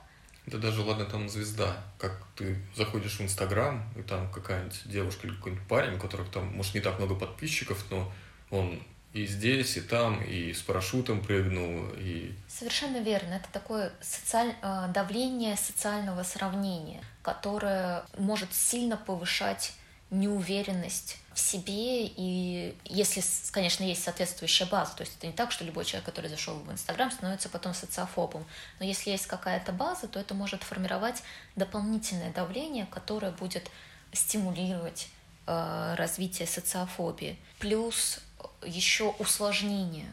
[0.46, 5.34] да даже, ладно, там звезда, как ты заходишь в Инстаграм, и там какая-нибудь девушка или
[5.34, 8.12] какой-нибудь парень, у которых там, может, не так много подписчиков, но
[8.50, 8.82] он
[9.14, 12.34] и здесь, и там, и с парашютом прыгнул, и...
[12.48, 13.34] Совершенно верно.
[13.34, 14.54] Это такое социаль...
[14.60, 19.72] Э, давление социального сравнения, которое может сильно повышать
[20.10, 25.64] неуверенность в себе, и если, конечно, есть соответствующая база, то есть это не так, что
[25.64, 28.44] любой человек, который зашел в Инстаграм, становится потом социофобом,
[28.78, 31.22] но если есть какая-то база, то это может формировать
[31.56, 33.68] дополнительное давление, которое будет
[34.12, 35.08] стимулировать
[35.46, 37.36] э, развитие социофобии.
[37.58, 38.20] Плюс
[38.64, 40.12] еще усложнение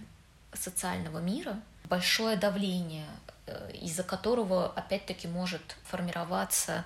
[0.53, 3.05] социального мира, большое давление,
[3.73, 6.85] из-за которого опять-таки может формироваться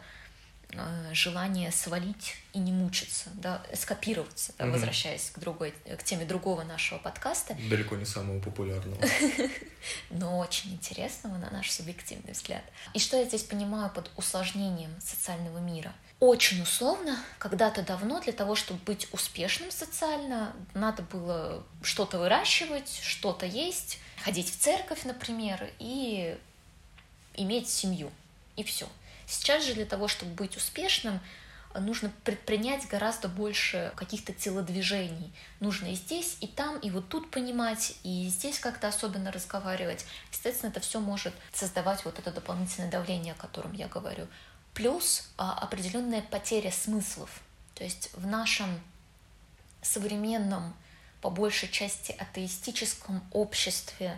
[0.78, 4.74] Э, желание свалить и не мучиться, да, скопироваться, да, угу.
[4.74, 7.56] возвращаясь к другой, к теме другого нашего подкаста.
[7.70, 8.98] Далеко не самого популярного.
[10.10, 12.64] Но очень интересного, на наш субъективный взгляд.
[12.94, 15.94] И что я здесь понимаю под усложнением социального мира?
[16.20, 23.46] Очень условно, когда-то давно для того, чтобы быть успешным социально, надо было что-то выращивать, что-то
[23.46, 26.38] есть, ходить в церковь, например, и
[27.38, 28.12] иметь семью.
[28.56, 28.88] И все.
[29.28, 31.20] Сейчас же для того, чтобы быть успешным,
[31.80, 35.34] нужно предпринять гораздо больше каких-то телодвижений.
[35.60, 40.06] Нужно и здесь, и там, и вот тут понимать, и здесь как-то особенно разговаривать.
[40.32, 44.28] Естественно, это все может создавать вот это дополнительное давление, о котором я говорю.
[44.74, 47.42] Плюс а, определенная потеря смыслов.
[47.76, 48.80] То есть в нашем
[49.82, 50.74] современном,
[51.22, 54.18] по большей части атеистическом обществе,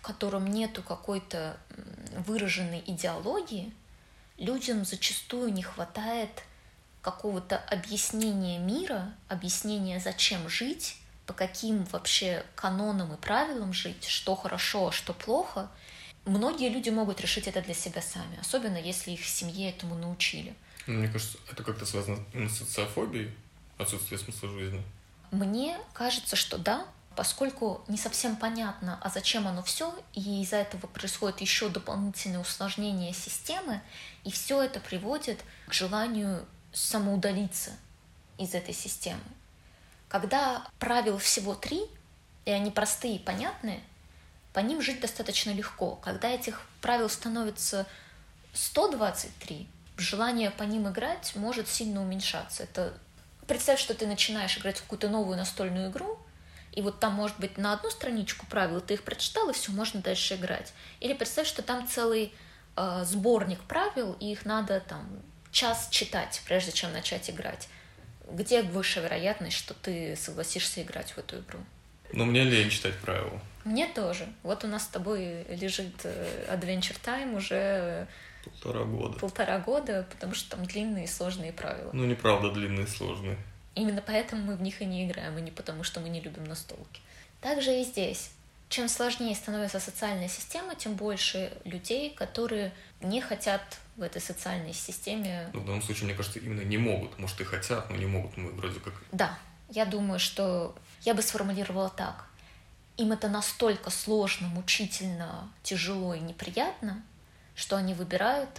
[0.00, 1.58] в котором нету какой-то
[2.26, 3.70] выраженной идеологии,
[4.38, 6.30] людям зачастую не хватает
[7.02, 14.88] какого-то объяснения мира, объяснения, зачем жить, по каким вообще канонам и правилам жить, что хорошо,
[14.88, 15.70] а что плохо.
[16.24, 20.54] Многие люди могут решить это для себя сами, особенно если их в семье этому научили.
[20.86, 23.34] Ну, мне кажется, это как-то связано с социофобией,
[23.76, 24.82] отсутствие смысла жизни.
[25.30, 26.86] Мне кажется, что да,
[27.20, 33.12] поскольку не совсем понятно, а зачем оно все, и из-за этого происходит еще дополнительное усложнение
[33.12, 33.82] системы,
[34.24, 37.72] и все это приводит к желанию самоудалиться
[38.38, 39.20] из этой системы.
[40.08, 41.82] Когда правил всего три,
[42.46, 43.82] и они простые и понятные,
[44.54, 45.96] по ним жить достаточно легко.
[45.96, 47.86] Когда этих правил становится
[48.54, 52.62] 123, желание по ним играть может сильно уменьшаться.
[52.62, 52.94] Это
[53.46, 56.18] представь, что ты начинаешь играть в какую-то новую настольную игру,
[56.72, 60.00] и вот там, может быть, на одну страничку правил ты их прочитал, и все, можно
[60.00, 60.72] дальше играть.
[61.00, 62.32] Или представь, что там целый
[62.76, 67.68] э, сборник правил, и их надо там час читать, прежде чем начать играть.
[68.30, 71.58] Где высшая вероятность, что ты согласишься играть в эту игру?
[72.12, 73.40] Ну, мне лень читать правила.
[73.64, 74.28] Мне тоже.
[74.42, 78.06] Вот у нас с тобой лежит э, Adventure Time уже
[78.44, 79.18] полтора года.
[79.18, 81.90] Полтора года, потому что там длинные и сложные правила.
[81.92, 83.38] Ну, неправда, длинные и сложные.
[83.74, 86.44] Именно поэтому мы в них и не играем, а не потому, что мы не любим
[86.44, 87.00] настолки.
[87.40, 88.30] Также и здесь.
[88.68, 95.50] Чем сложнее становится социальная система, тем больше людей, которые не хотят в этой социальной системе.
[95.52, 97.18] Ну, в данном случае, мне кажется, именно не могут.
[97.18, 98.94] Может, и хотят, но не могут, мы вроде как...
[99.10, 99.36] Да,
[99.70, 102.26] я думаю, что я бы сформулировала так.
[102.96, 107.02] Им это настолько сложно, мучительно, тяжело и неприятно,
[107.54, 108.50] что они выбирают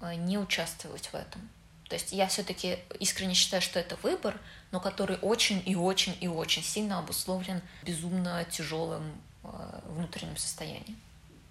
[0.00, 1.48] э, не участвовать в этом.
[1.92, 4.40] То есть я все-таки искренне считаю, что это выбор,
[4.70, 9.02] но который очень и очень и очень сильно обусловлен безумно тяжелым
[9.44, 9.48] э,
[9.88, 10.96] внутренним состоянием.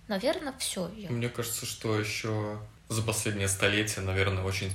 [0.07, 0.91] Наверное, все.
[0.97, 1.11] Я...
[1.11, 4.73] Мне кажется, что еще за последнее столетие, наверное, очень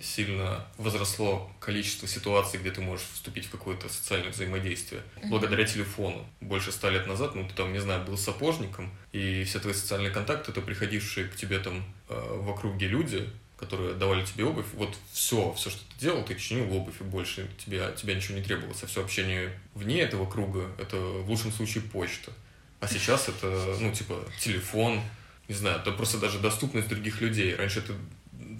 [0.00, 5.30] сильно возросло количество ситуаций, где ты можешь вступить в какое-то социальное взаимодействие mm-hmm.
[5.30, 6.24] благодаря телефону.
[6.40, 10.12] Больше ста лет назад, ну, ты там, не знаю, был сапожником, и все твои социальные
[10.12, 13.28] контакты, это приходившие к тебе там э, в округе люди,
[13.58, 17.50] которые давали тебе обувь, вот все, все, что ты делал, ты чинил обувь, и больше
[17.58, 18.82] тебе, тебя ничего не требовалось.
[18.84, 22.32] А все общение вне этого круга, это в лучшем случае почта.
[22.80, 25.00] А сейчас это, ну, типа, телефон,
[25.48, 27.56] не знаю, это просто даже доступность других людей.
[27.56, 27.94] Раньше ты,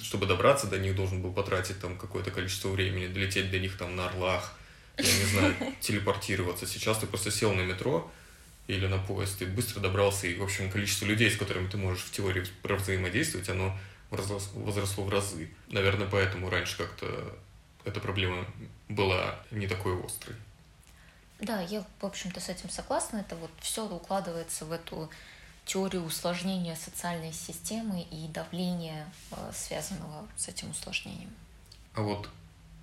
[0.03, 3.94] чтобы добраться до них, должен был потратить там какое-то количество времени, долететь до них там
[3.94, 4.59] на орлах,
[4.96, 6.66] я не знаю, телепортироваться.
[6.66, 8.11] Сейчас ты просто сел на метро
[8.66, 12.03] или на поезд, и быстро добрался, и, в общем, количество людей, с которыми ты можешь
[12.03, 13.78] в теории взаимодействовать, оно
[14.11, 15.50] возросло в разы.
[15.68, 17.36] Наверное, поэтому раньше как-то
[17.84, 18.46] эта проблема
[18.88, 20.36] была не такой острой.
[21.40, 23.18] Да, я, в общем-то, с этим согласна.
[23.18, 25.09] Это вот все укладывается в эту
[25.64, 31.30] теорию усложнения социальной системы и давления, э, связанного с этим усложнением.
[31.94, 32.28] А вот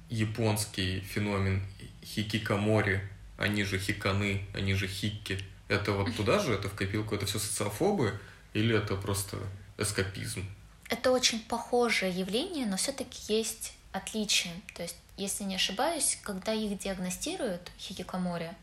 [0.10, 1.64] японский феномен
[2.04, 3.02] хикикамори,
[3.38, 7.40] они же хиканы, они же хикки, это вот туда же, это в копилку, это все
[7.40, 8.20] социофобы
[8.54, 9.38] или это просто
[9.78, 10.46] эскапизм?
[10.90, 14.54] Это очень похожее явление, но все-таки есть отличие.
[14.76, 18.54] То есть, если не ошибаюсь, когда их диагностируют, хикикамори,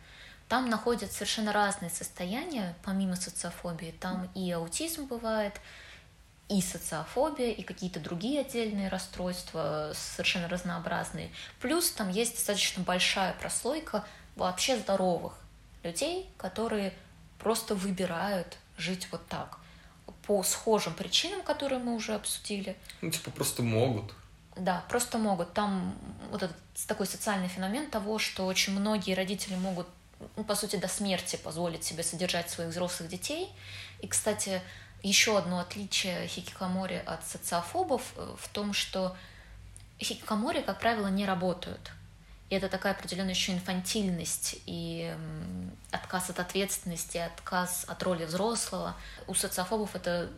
[0.49, 3.95] там находят совершенно разные состояния, помимо социофобии.
[3.99, 5.61] Там и аутизм бывает,
[6.49, 11.31] и социофобия, и какие-то другие отдельные расстройства, совершенно разнообразные.
[11.61, 14.05] Плюс там есть достаточно большая прослойка
[14.37, 15.33] вообще здоровых
[15.83, 16.93] людей, которые
[17.39, 19.62] просто выбирают жить вот так
[20.27, 22.77] по схожим причинам, которые мы уже обсудили.
[23.01, 24.13] Ну, типа, просто могут.
[24.57, 25.53] Да, просто могут.
[25.53, 25.95] Там
[26.31, 26.57] вот этот
[26.87, 29.87] такой социальный феномен того, что очень многие родители могут,
[30.37, 33.49] ну, по сути, до смерти позволить себе содержать своих взрослых детей.
[34.01, 34.61] И, кстати,
[35.03, 39.17] еще одно отличие хикикамори от социофобов э, в том, что
[40.01, 41.93] хикикамори, как правило, не работают.
[42.53, 45.11] И это такая определенная еще инфантильность и
[45.91, 48.95] отказ от ответственности, отказ от роли взрослого.
[49.27, 50.31] У социофобов это,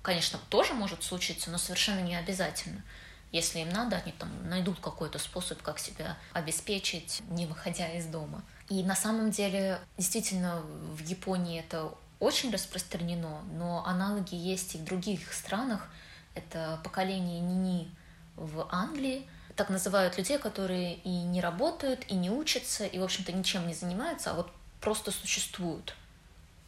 [0.00, 2.82] конечно, тоже может случиться, но совершенно не обязательно.
[3.30, 8.42] Если им надо, они там найдут какой-то способ, как себя обеспечить, не выходя из дома.
[8.70, 14.84] И на самом деле, действительно, в Японии это очень распространено, но аналоги есть и в
[14.84, 15.90] других странах.
[16.34, 17.94] Это поколение Нини
[18.36, 19.26] в Англии,
[19.60, 23.74] так называют людей, которые и не работают, и не учатся, и, в общем-то, ничем не
[23.74, 24.50] занимаются, а вот
[24.80, 25.94] просто существуют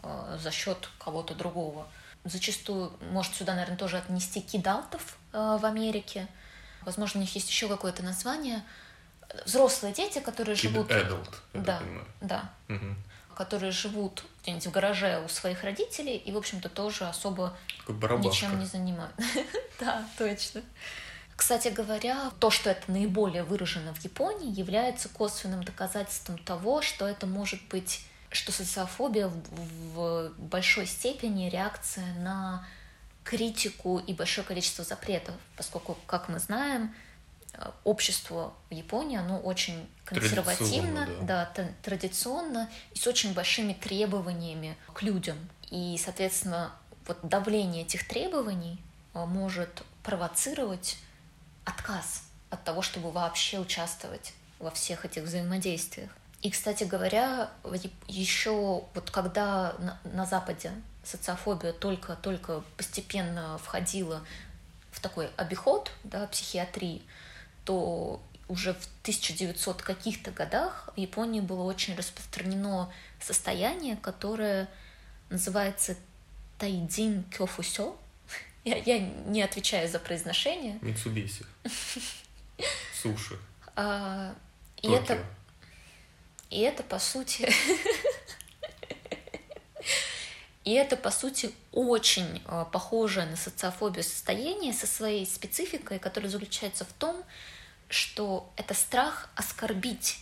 [0.03, 1.87] э, за счет кого-то другого.
[2.25, 6.29] Зачастую, может, сюда, наверное, тоже отнести кидалтов э, в Америке.
[6.83, 8.63] Возможно, у них есть еще какое-то название.
[9.47, 10.91] Взрослые дети, которые Kid живут...
[10.91, 11.81] Adult, да,
[12.21, 12.51] да.
[12.69, 12.95] Угу.
[13.37, 17.57] Которые живут где-нибудь в гараже у своих родителей и, в общем-то, тоже особо
[17.89, 19.23] ничем не занимаются.
[19.81, 20.61] Да, точно.
[21.37, 27.27] Кстати говоря, то, что это наиболее выражено в Японии, является косвенным доказательством того, что это
[27.27, 29.31] может быть, что социофобия
[29.95, 32.67] в большой степени реакция на
[33.25, 36.95] критику и большое количество запретов, поскольку, как мы знаем,
[37.85, 41.51] общество в Японии, оно очень консервативно, да.
[41.55, 45.37] Да, традиционно и с очень большими требованиями к людям.
[45.71, 46.73] И, соответственно,
[47.07, 48.81] вот давление этих требований
[49.15, 50.97] а, может провоцировать
[51.65, 56.11] отказ от того, чтобы вообще участвовать во всех этих взаимодействиях.
[56.43, 57.51] И, кстати говоря,
[58.09, 60.73] еще вот когда на, на Западе
[61.05, 64.23] социофобия только-только постепенно входила
[64.91, 67.03] в такой обиход да, психиатрии,
[67.65, 74.69] то уже в 1900 каких-то годах в Японии было очень распространено состояние, которое
[75.31, 75.97] называется
[76.59, 77.97] тайдин кёфусё,
[78.65, 80.79] я, я не отвечаю за произношение.
[80.83, 81.45] Митсубиси.
[83.03, 83.39] Суши.
[83.75, 84.35] А,
[84.83, 85.25] и это,
[86.51, 87.49] и это по сути,
[90.65, 96.85] и это по сути очень а, похоже на социофобию состояние со своей спецификой, которая заключается
[96.85, 97.23] в том,
[97.89, 100.19] что это страх оскорбить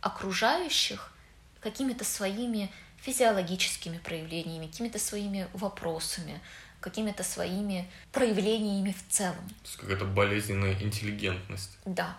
[0.00, 1.12] окружающих
[1.60, 6.40] какими-то своими физиологическими проявлениями, какими-то своими вопросами,
[6.80, 9.48] какими-то своими проявлениями в целом.
[9.48, 11.76] То есть какая-то болезненная интеллигентность.
[11.84, 12.16] Да,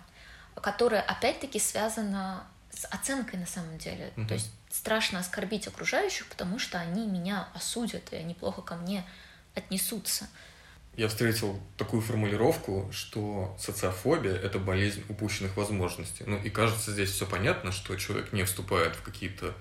[0.56, 4.12] которая опять-таки связана с оценкой на самом деле.
[4.18, 4.28] Угу.
[4.28, 9.06] То есть страшно оскорбить окружающих, потому что они меня осудят, и они плохо ко мне
[9.56, 10.28] отнесутся.
[10.96, 16.26] Я встретил такую формулировку, что социофобия— это болезнь упущенных возможностей.
[16.28, 19.56] Ну и кажется, здесь все понятно, что человек не вступает в какие-то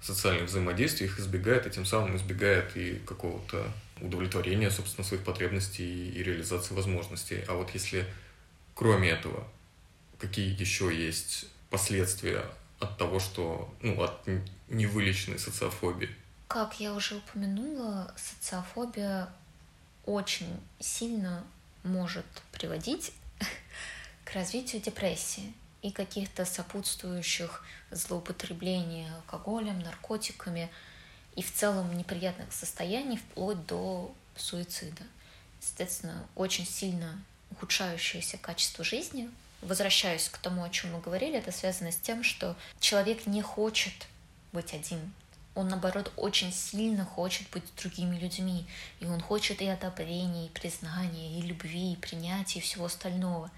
[0.00, 3.66] социальные взаимодействия, их избегает, и тем самым избегает и какого-то
[4.00, 7.44] удовлетворения, собственно, своих потребностей и реализации возможностей.
[7.48, 8.06] А вот если
[8.74, 9.44] кроме этого,
[10.18, 12.44] какие еще есть последствия
[12.78, 14.24] от того, что, ну, от
[14.68, 16.14] невылеченной социофобии?
[16.46, 19.28] Как я уже упомянула, социофобия
[20.06, 21.44] очень сильно
[21.82, 23.12] может приводить
[24.24, 30.70] к развитию депрессии и каких-то сопутствующих злоупотреблений алкоголем, наркотиками–
[31.38, 35.04] и в целом неприятных состояний вплоть до суицида.
[35.60, 37.16] Соответственно, очень сильно
[37.52, 39.30] ухудшающееся качество жизни.
[39.62, 44.08] Возвращаюсь к тому, о чем мы говорили, это связано с тем, что человек не хочет
[44.52, 45.12] быть один.
[45.54, 48.66] Он, наоборот, очень сильно хочет быть другими людьми.
[48.98, 53.48] И он хочет и одобрения, и признания, и любви, и принятия, и всего остального.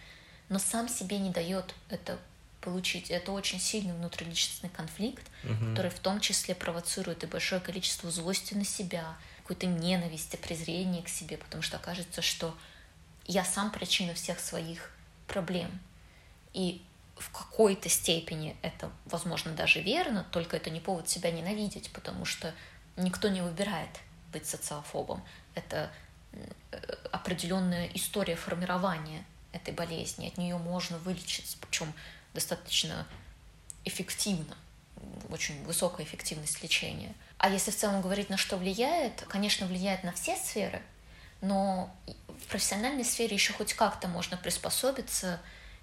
[0.51, 2.19] Но сам себе не дает это
[2.61, 3.11] получить.
[3.11, 5.71] Это очень сильный внутриличностный конфликт, угу.
[5.71, 11.09] который в том числе провоцирует и большое количество злости на себя, какой-то ненависти, презрения к
[11.09, 12.57] себе, потому что окажется, что
[13.27, 14.93] я сам причина всех своих
[15.27, 15.81] проблем.
[16.53, 16.83] И
[17.17, 22.55] в какой-то степени это, возможно, даже верно, только это не повод себя ненавидеть, потому что
[22.97, 23.91] никто не выбирает
[24.33, 25.23] быть социофобом.
[25.55, 25.91] Это
[26.33, 26.39] э,
[27.13, 30.29] определенная история формирования этой болезни.
[30.29, 31.93] От нее можно вылечиться, причем
[32.35, 33.07] достаточно
[33.85, 34.57] эффективно,
[35.31, 37.15] очень высокая эффективность лечения.
[37.39, 40.83] А если в целом говорить, на что влияет, конечно, влияет на все сферы,
[41.41, 41.95] но
[42.29, 45.41] в профессиональной сфере еще хоть как-то можно приспособиться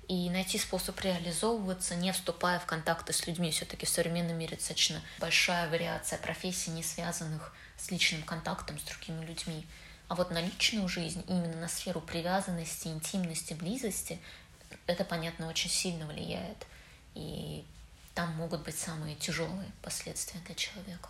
[0.08, 3.52] и найти способ реализовываться, не вступая в контакты с людьми.
[3.52, 9.26] Все-таки в современном мире достаточно большая вариация профессий, не связанных с личным контактом с другими
[9.26, 9.66] людьми.
[10.08, 14.20] А вот на личную жизнь, именно на сферу привязанности, интимности, близости,
[14.88, 16.66] это, понятно, очень сильно влияет.
[17.14, 17.64] И
[18.16, 21.10] там могут быть самые тяжелые последствия для человека.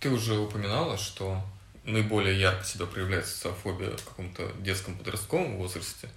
[0.00, 1.42] Ты уже упоминала, что
[1.84, 6.08] наиболее ярко себя проявляет социофобия в каком-то детском подростковом возрасте.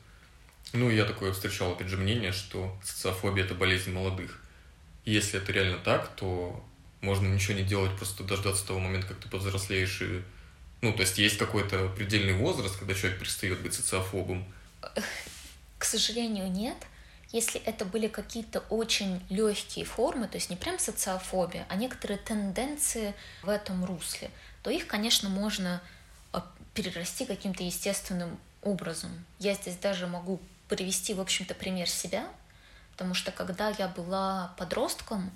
[0.74, 4.42] Ну, я такое встречал, опять же, мнение, что социофобия– это болезнь молодых.
[5.06, 6.64] Если это реально так, то
[7.02, 10.24] можно ничего не делать, просто дождаться того момента, как ты повзрослеешь и...
[10.82, 14.46] Ну, то есть есть какой-то предельный возраст, когда человек перестает быть социофобом.
[15.82, 16.78] К сожалению, нет.
[17.32, 23.16] Если это были какие-то очень легкие формы, то есть не прям социофобия, а некоторые тенденции
[23.42, 24.30] в этом русле,
[24.62, 25.82] то их, конечно, можно
[26.34, 29.10] а, перерасти каким-то естественным образом.
[29.40, 32.28] Я здесь даже могу привести, в общем-то, пример себя,
[32.92, 35.32] потому что когда я была подростком,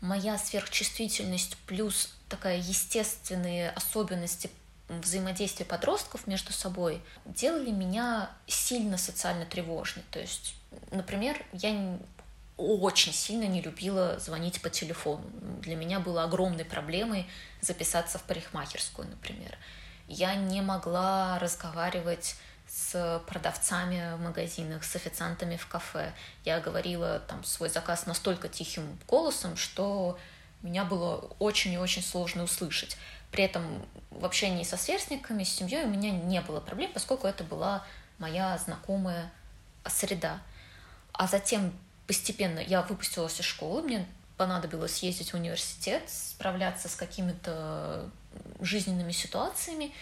[0.00, 4.48] моя сверхчувствительность плюс такая естественные особенности
[4.98, 10.04] взаимодействия подростков между собой делали меня сильно социально тревожной.
[10.10, 10.54] То есть,
[10.90, 11.98] например, я
[12.56, 15.24] очень сильно не любила звонить по телефону.
[15.60, 17.26] Для меня было огромной проблемой
[17.60, 19.56] записаться в парикмахерскую, например.
[20.08, 22.36] Я не могла разговаривать
[22.68, 26.12] с продавцами в магазинах, с официантами в кафе.
[26.44, 30.18] Я говорила там свой заказ настолько тихим голосом, что
[30.62, 32.96] меня было очень и очень сложно услышать.
[33.30, 33.64] При этом
[34.10, 37.84] в общении со сверстниками, с семьей у меня не было проблем, поскольку это была
[38.18, 39.30] моя знакомая
[39.86, 40.40] среда.
[41.12, 41.72] А затем
[42.06, 44.06] постепенно я выпустилась из школы, мне
[44.36, 48.10] понадобилось ездить в университет, справляться с какими-то
[48.60, 49.92] жизненными ситуациями,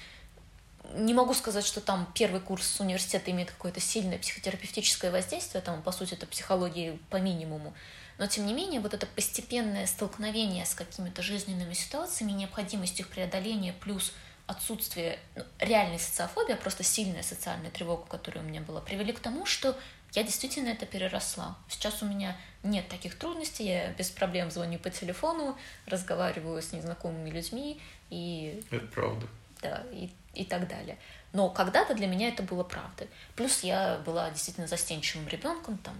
[0.95, 5.93] не могу сказать, что там первый курс университета имеет какое-то сильное психотерапевтическое воздействие, там, по
[5.93, 7.75] сути, это психология по минимуму.
[8.19, 13.73] Но, тем не менее, вот это постепенное столкновение с какими-то жизненными ситуациями, необходимость их преодоления,
[13.73, 14.13] плюс
[14.47, 19.21] отсутствие ну, реальной социофобии, а просто сильная социальная тревога, которая у меня была, привели к
[19.21, 19.79] тому, что
[20.15, 21.57] я действительно это переросла.
[21.69, 25.57] Сейчас у меня нет таких трудностей, я без проблем звоню по телефону,
[25.87, 28.65] разговариваю с незнакомыми людьми и...
[28.71, 29.27] Это правда.
[29.61, 30.97] Да, и и так далее.
[31.33, 33.09] Но когда-то для меня это было правдой.
[33.35, 35.95] Плюс я была действительно застенчивым ребенком, там,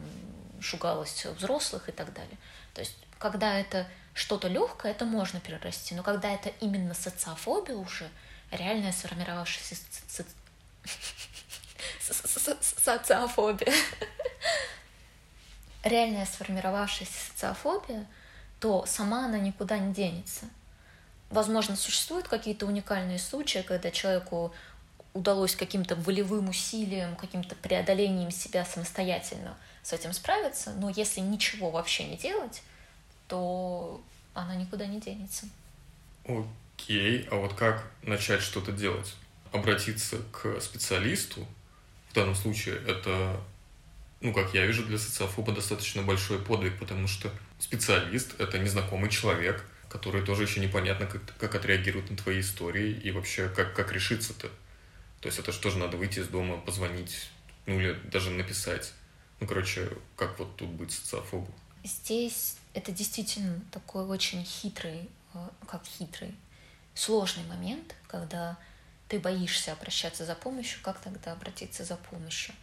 [0.61, 2.37] шугалась взрослых и так далее.
[2.75, 5.95] То есть, когда это что-то легкое, это можно перерасти.
[5.95, 8.09] Но когда это именно социофобия уже,
[8.51, 9.77] реальная сформировавшаяся
[12.77, 13.73] социофобия,
[15.85, 18.07] реальная сформировавшаяся социофобия,
[18.61, 20.47] то сама она никуда не денется.
[21.31, 24.53] Возможно, существуют какие-то уникальные случаи, когда человеку
[25.13, 29.57] удалось каким-то волевым усилием, каким-то преодолением себя самостоятельно
[29.89, 32.63] с этим справиться, но если ничего вообще не делать,
[33.27, 34.01] то
[34.35, 35.47] она никуда не денется.
[36.25, 39.15] Окей, а вот как начать что-то делать?
[39.53, 41.47] Обратиться к специалисту?
[42.11, 43.41] В данном случае это,
[44.21, 49.65] ну, как я вижу, для социофоба достаточно большой подвиг, потому что специалист— это незнакомый человек—
[49.89, 54.49] которые тоже еще непонятно, как, как отреагируют на твои истории и вообще как, как решиться-то.
[55.21, 57.31] То есть это же тоже надо выйти из дома, позвонить,
[57.67, 58.93] ну или даже написать.
[59.41, 61.53] Ну, короче, как вот тут быть социофобу?
[61.85, 66.35] Здесь это действительно такой очень хитрый, э, как хитрый,
[66.95, 68.59] сложный момент, когда
[69.09, 72.55] ты боишься обращаться за помощью, как тогда обратиться за помощью?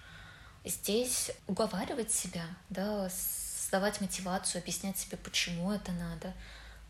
[0.63, 6.33] Здесь уговаривать себя, да, создавать мотивацию, объяснять себе, почему это надо–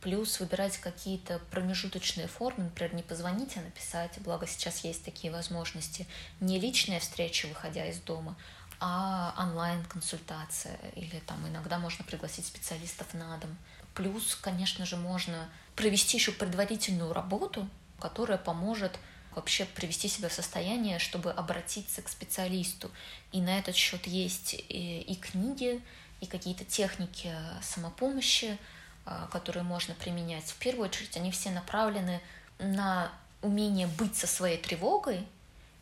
[0.06, 6.06] плюс выбирать какие-то промежуточные формы, например, не позвонить, а написать, благо сейчас есть такие возможности,
[6.40, 8.36] не личная встреча, выходя из дома,
[8.80, 13.56] а онлайн-консультация, или там иногда можно пригласить специалистов на дом.
[13.94, 17.70] Плюс, конечно же, можно провести еще предварительную работу,
[18.00, 19.00] которая поможет
[19.36, 22.90] вообще привести себя в состояние, чтобы обратиться к специалисту.
[23.32, 25.82] И на этот счет есть и, книги,
[26.22, 28.58] и какие-то техники самопомощи,
[29.06, 30.46] а, которые можно применять.
[30.46, 32.22] В первую очередь они все направлены
[32.60, 33.12] на
[33.42, 35.28] умение быть со своей тревогой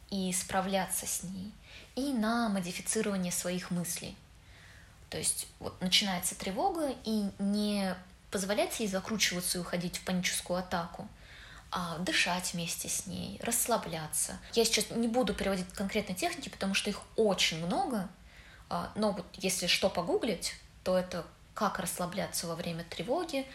[0.10, 1.52] и справляться с ней,
[1.96, 4.16] и на модифицирование своих мыслей.
[5.10, 7.96] То есть вот начинается тревога, и не
[8.32, 11.08] позволять ей закручиваться и уходить в паническую атаку,
[11.72, 14.40] а дышать вместе с ней, расслабляться.
[14.54, 18.08] Я сейчас не буду переводить конкретные техники, потому что их очень много,
[18.70, 23.46] а, но вот если что погуглить, то это как расслабляться во время тревоги,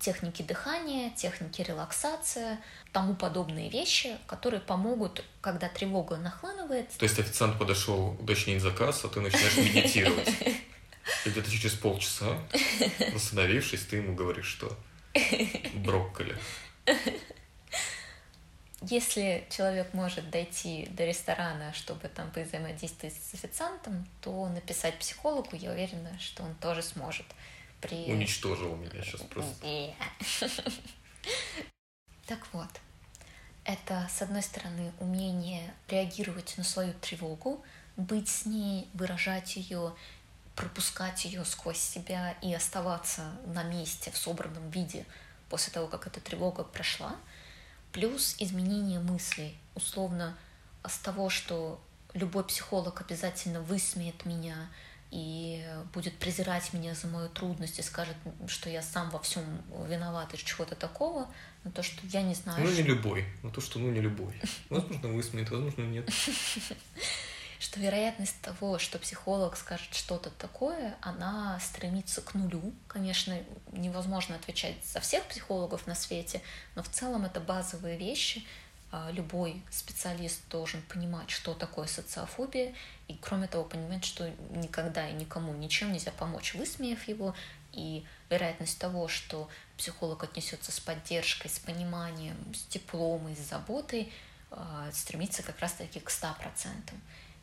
[0.00, 2.58] техники дыхания, техники релаксации,
[2.92, 6.90] тому подобные вещи, которые помогут, когда тревога нахлынывает.
[6.90, 10.28] То есть официант подошел уточнить заказ, а ты начинаешь медитировать.
[11.24, 12.38] И где-то через полчаса,
[13.12, 14.76] восстановившись, ты ему говоришь, что
[15.74, 16.36] брокколи.
[18.82, 25.70] Если человек может дойти до ресторана, чтобы там взаимодействовать с официантом, то написать психологу, я
[25.70, 27.26] уверена, что он тоже сможет.
[27.80, 28.12] При...
[28.12, 29.94] Уничтожил меня сейчас просто.
[32.26, 32.68] Так вот,
[33.64, 37.64] это, с одной стороны, умение реагировать на свою тревогу,
[37.96, 39.94] быть с ней, выражать ее,
[40.56, 45.06] пропускать ее сквозь себя и оставаться на месте в собранном виде
[45.48, 47.16] после того, как эта тревога прошла–
[47.96, 49.56] плюс изменение мыслей.
[49.74, 50.36] Условно,
[50.86, 51.80] с того, что
[52.12, 54.68] любой психолог обязательно высмеет меня
[55.10, 59.44] и будет презирать меня за мою трудность и скажет, что я сам во всем
[59.88, 61.28] виноват и чего-то такого,
[61.64, 62.64] но то, что я не знаю.
[62.64, 63.24] Ну, не любой.
[63.42, 64.34] Ну, то, что ну не любой.
[64.70, 66.08] Возможно, высмеет, возможно, нет.
[67.58, 72.72] что вероятность того, что психолог скажет что-то такое, она стремится к нулю.
[72.86, 73.38] Конечно,
[73.72, 76.42] невозможно отвечать за всех психологов на свете,
[76.74, 78.44] но в целом это базовые вещи.
[78.92, 82.74] А, любой специалист должен понимать, что такое социофобия,
[83.08, 87.34] и кроме того понимать, что никогда и никому ничем нельзя помочь, высмеяв его,
[87.72, 94.12] и вероятность того, что психолог отнесется с поддержкой, с пониманием, с теплом и с заботой,
[94.50, 96.94] а, стремится как раз-таки к 100%.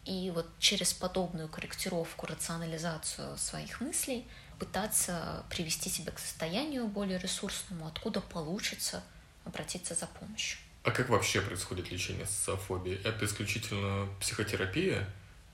[0.06, 4.28] И вот через подобную корректировку, рационализацию своих мыслей
[4.60, 9.04] пытаться привести себя к состоянию более ресурсному, откуда получится
[9.46, 10.60] обратиться за помощью.
[10.84, 13.00] А как вообще происходит лечение социофобии?
[13.04, 15.08] Это исключительно психотерапия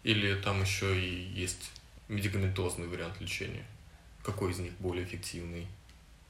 [0.03, 1.71] или там еще и есть
[2.07, 3.65] медикаментозный вариант лечения?
[4.23, 5.67] Какой из них более эффективный?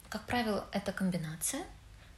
[0.10, 1.64] Как правило, это комбинация–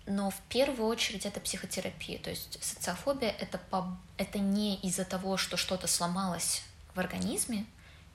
[0.06, 2.20] но в первую очередь это психотерапия.
[2.20, 3.98] То есть социофобия это, по...
[4.18, 6.64] это не из-за того, что что-то сломалось
[6.94, 7.66] в организме,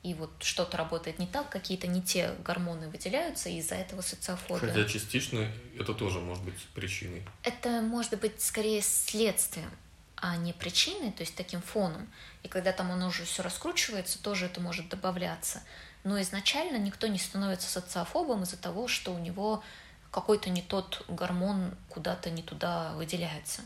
[0.07, 4.68] и вот что-то работает не так, какие-то не те гормоны выделяются, из-за этого социофобия.
[4.68, 7.24] Хотя частично это тоже может быть причиной.
[7.42, 9.70] Это может быть скорее следствием,
[10.14, 12.09] а не причиной, то есть таким фоном.
[12.44, 15.61] И когда там оно уже все раскручивается, тоже это может добавляться.
[16.04, 19.64] Но изначально никто не становится социофобом из-за того, что у него
[20.12, 23.62] какой-то не тот гормон куда-то не туда выделяется.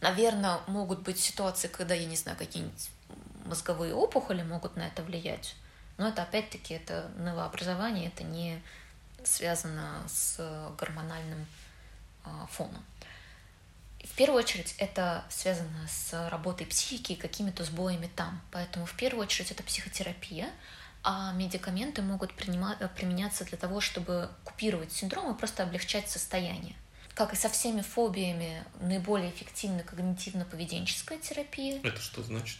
[0.00, 2.90] Наверное, могут быть ситуации, когда, я не знаю, какие-нибудь
[3.44, 5.54] мозговые опухоли могут на это влиять.
[5.96, 8.60] Но это опять-таки это новообразование, это не
[9.22, 10.38] связано с
[10.78, 11.46] гормональным
[12.24, 12.84] а, фоном.
[14.04, 18.40] В первую очередь это связано с работой психики и какими-то сбоями там.
[18.50, 20.50] Поэтому в первую очередь это психотерапия,
[21.02, 26.74] а медикаменты могут э, применяться для того, чтобы купировать синдром и просто облегчать состояние.
[27.14, 31.80] Как и со всеми фобиями, наиболее эффективна когнитивно-поведенческая терапия.
[31.82, 32.58] Это что значит?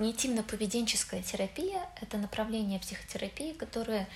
[0.00, 4.08] Когнитивно-поведенческая терапия— это направление психотерапии, которое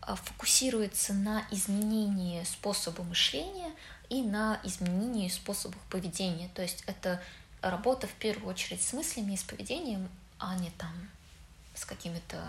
[0.00, 3.70] а, фокусируется на изменении способа мышления
[4.08, 6.48] и на изменении способов поведения.
[6.54, 7.22] То есть это
[7.60, 10.08] работа в первую очередь с мыслями и с поведением,
[10.38, 11.10] а не там
[11.74, 12.42] с какими-то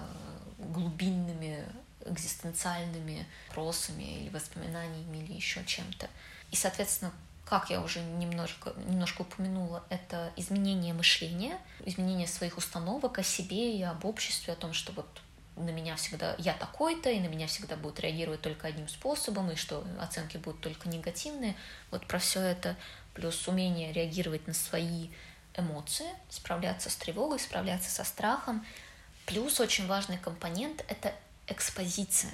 [0.57, 1.65] глубинными
[2.05, 6.07] экзистенциальными вопросами или воспоминаниями или еще чем-то.
[6.51, 7.11] И, соответственно,
[7.49, 13.81] как я уже немножко, немножко упомянула, это изменение мышления, изменение своих установок о себе и
[13.83, 15.07] об обществе, о том, что вот
[15.55, 19.55] на меня всегда я такой-то, и на меня всегда будут реагировать только одним способом, и
[19.55, 21.55] что оценки будут только негативные.
[21.89, 22.75] Вот про все это,
[23.13, 25.09] плюс умение реагировать на свои
[25.55, 28.63] эмоции, справляться с тревогой, справляться со страхом,
[29.27, 31.13] Плюс очень важный компонент— это
[31.47, 32.31] экспозиция.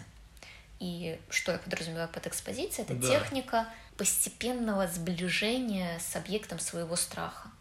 [0.79, 2.85] И что я подразумеваю под экспозицией?
[2.85, 3.07] Это Да.
[3.07, 3.67] техника
[3.97, 7.51] постепенного сближения с объектом своего страха.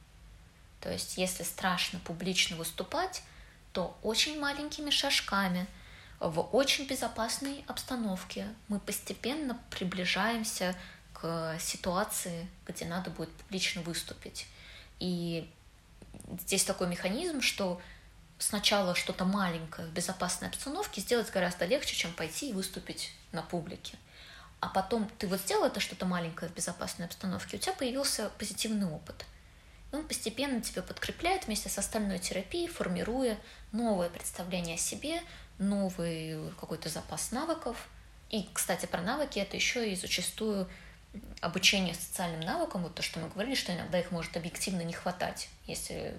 [0.81, 3.23] То есть, если страшно публично выступать,
[3.73, 5.67] то очень маленькими шажками,
[6.19, 10.77] в очень безопасной обстановке мы постепенно приближаемся
[11.13, 14.47] к ситуации, где надо будет публично выступить.
[15.01, 15.51] И
[16.41, 17.81] здесь такой механизм, что
[18.39, 23.99] сначала что-то маленькое в безопасной обстановке сделать гораздо легче, чем пойти и выступить на публике.
[24.63, 28.87] А потом ты вот сделал это что-то маленькое в безопасной обстановке, у тебя появился позитивный
[28.87, 29.27] опыт.
[29.91, 33.37] И он постепенно тебя подкрепляет вместе с остальной терапией, формируя
[33.73, 35.21] новое представление о себе,
[35.59, 37.89] новый какой-то запас навыков.
[38.31, 40.71] И, кстати, про навыки это еще и зачастую
[41.41, 45.49] обучение социальным навыкам, вот то, что мы говорили, что иногда их может объективно не хватать.
[45.67, 46.15] Если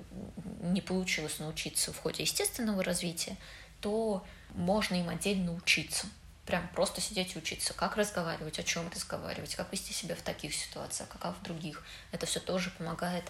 [0.61, 3.37] не получилось научиться в ходе естественного развития,
[3.79, 6.07] то можно им отдельно учиться.
[6.45, 10.53] Прям просто сидеть и учиться, как разговаривать, о чем разговаривать, как вести себя в таких
[10.53, 11.83] ситуациях, как в других.
[12.11, 13.23] Это все тоже помогает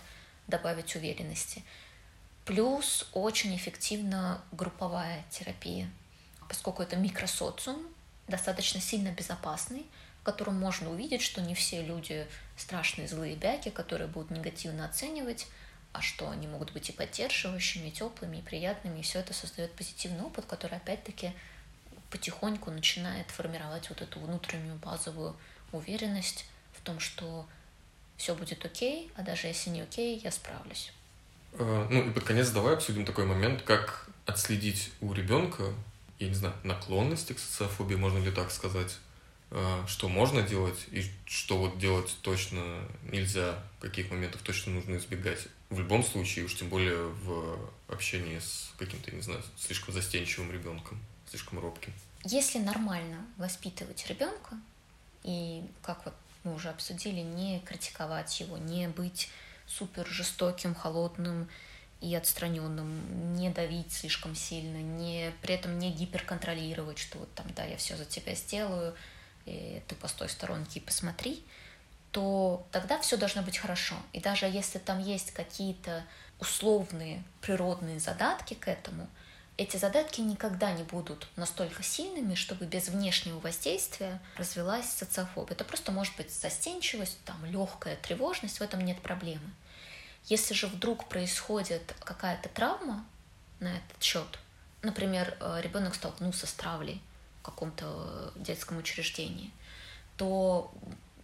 [0.47, 1.63] добавить уверенности.
[2.45, 5.89] Плюс очень эффективна групповая терапия,
[6.49, 7.87] поскольку это микросоциум,
[8.27, 9.85] достаточно сильно безопасный,
[10.21, 15.47] в котором можно увидеть, что не все люди страшные злые бяки, которые будут негативно оценивать,
[15.91, 19.71] а что они могут быть и поддерживающими, и теплыми, и приятными, и все это создает
[19.73, 21.33] позитивный опыт, который опять-таки
[22.13, 25.35] потихоньку начинает формировать вот эту внутреннюю базовую
[25.71, 27.47] уверенность в том, что
[28.17, 30.93] все будет окей, а даже если не окей, я справлюсь.
[31.53, 35.73] Э, Ну и под конец давай обсудим такой момент, как отследить у ребенка,
[36.19, 38.95] я не знаю, наклонности к социофобии, можно ли так сказать,
[39.49, 45.47] э, что можно делать и что вот делать точно нельзя, каких моментов точно нужно избегать.
[45.71, 47.57] В любом случае, уж тем более в
[47.87, 50.99] общении с каким-то, не знаю, слишком застенчивым ребенком,
[51.33, 51.91] слишком робким.
[52.23, 54.55] Если нормально воспитывать ребенка,
[55.23, 56.13] и как вот
[56.43, 59.29] мы уже обсудили, не критиковать его, не быть
[59.65, 61.49] супер жестоким, холодным
[62.01, 67.63] и отстраненным, не давить слишком сильно, не, при этом не гиперконтролировать, что вот там, да,
[67.63, 68.93] я все за тебя сделаю,
[69.45, 71.43] и ты постой в сторонке и посмотри,
[72.11, 73.95] то тогда все должно быть хорошо.
[74.11, 76.03] И даже если там есть какие-то
[76.39, 79.07] условные природные задатки к этому,
[79.55, 85.53] эти задатки никогда не будут настолько сильными, чтобы без внешнего воздействия развилась социофобия.
[85.53, 89.49] Это просто может быть застенчивость, там легкая тревожность, в этом нет проблемы.
[90.25, 93.05] Если же вдруг происходит какая-то травма
[93.59, 94.39] на этот счет,
[94.81, 97.01] например, ребенок столкнулся с травлей
[97.41, 99.51] в каком-то детском учреждении,
[100.17, 100.73] то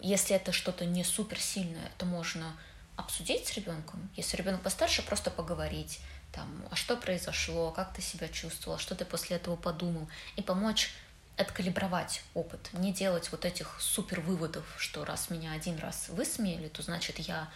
[0.01, 2.55] если это что-то не суперсильное, то можно
[2.95, 4.09] обсудить с ребенком.
[4.15, 5.99] Если ребенок постарше, просто поговорить,
[6.31, 10.93] там, а что произошло, как ты себя чувствовал, что ты после этого подумал, и помочь
[11.37, 16.81] откалибровать опыт, не делать вот этих супер выводов, что раз меня один раз высмеяли, то
[16.81, 17.49] значит я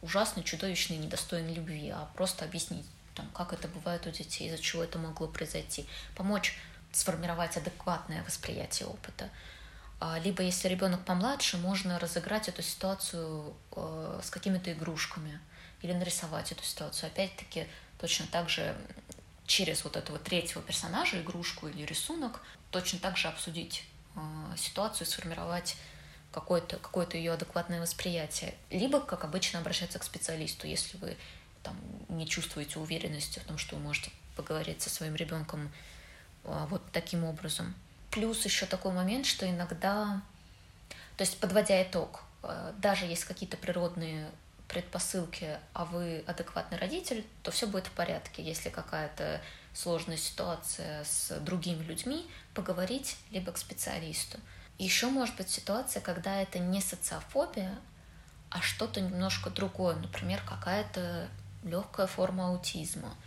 [0.00, 4.84] ужасный, чудовищный, недостойный любви, а просто объяснить, там, как это бывает у детей, из-за чего
[4.84, 6.56] это могло произойти, помочь
[6.92, 9.28] сформировать адекватное восприятие опыта.
[10.22, 15.40] Либо, если ребенок помладше, можно разыграть эту ситуацию э, с какими-то игрушками
[15.80, 17.08] или нарисовать эту ситуацию.
[17.08, 17.66] Опять-таки,
[17.98, 18.76] точно так же
[19.46, 22.40] через вот этого третьего персонажа, игрушку или рисунок,
[22.70, 23.84] точно так же обсудить
[24.14, 24.20] э,
[24.56, 25.76] ситуацию, сформировать
[26.32, 28.54] какое-то какое ее адекватное восприятие.
[28.70, 31.16] Либо, как обычно, обращаться к специалисту, если вы
[31.62, 31.76] там,
[32.08, 35.72] не чувствуете уверенности в том, что вы можете поговорить со своим ребенком
[36.44, 37.74] э, вот таким образом.
[38.10, 40.22] Плюс еще такой момент, что иногда,
[41.16, 42.22] то есть подводя итог,
[42.78, 44.30] даже есть какие-то природные
[44.68, 48.42] предпосылки, а вы адекватный родитель, то все будет в порядке.
[48.42, 49.40] Если какая-то
[49.74, 54.38] сложная ситуация с другими людьми, поговорить либо к специалисту.
[54.78, 57.78] Еще может быть ситуация, когда это не социофобия,
[58.50, 61.28] а что-то немножко другое, например, какая-то
[61.64, 63.14] легкая форма аутизма–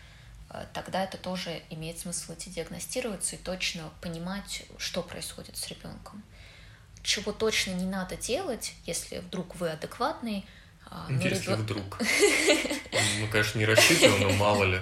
[0.74, 6.24] тогда это тоже имеет смысл идти диагностироваться и точно понимать, что происходит с ребенком.
[7.04, 10.46] Чего точно не надо делать, если вдруг вы адекватный.
[11.10, 11.62] Если ребен...
[11.62, 12.00] вдруг.
[13.20, 14.80] Ну, конечно, не рассчитываю, но мало ли.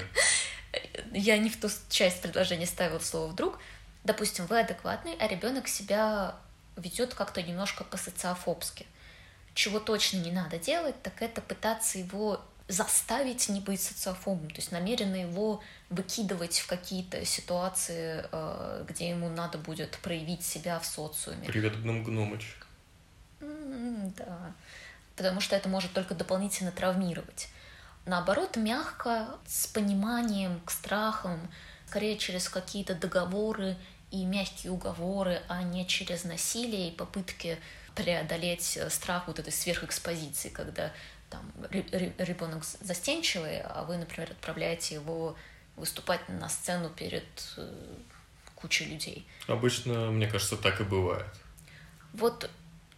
[1.12, 3.60] Я не в ту часть предложения ставила слово вдруг.
[4.04, 6.36] Допустим, вы адекватный, а ребенок себя
[6.76, 8.86] ведет как-то немножко по-социофобски.
[9.54, 14.72] Чего точно не надо делать, так это пытаться его заставить не быть социофобом, то есть
[14.72, 21.48] намеренно его выкидывать в какие-то ситуации, э, где ему надо будет проявить себя в социуме.
[21.48, 22.56] Привет, гном Гномыч.
[23.40, 24.54] Да,
[25.18, 27.50] потому что это может только дополнительно травмировать.
[28.06, 31.52] Наоборот, мягко, с пониманием к страхам,
[31.88, 33.76] скорее через какие-то договоры
[34.12, 37.58] и мягкие уговоры, а не через насилие и попытки
[37.96, 40.94] преодолеть страх вот этой сверхэкспозиции, когда
[41.30, 45.36] там ребенок застенчивый, а вы, например, отправляете его
[45.76, 47.26] выступать на сцену перед
[47.58, 47.96] э,
[48.56, 49.28] кучей людей.
[49.48, 51.28] Обычно, мне кажется, так и бывает.
[52.14, 52.50] Вот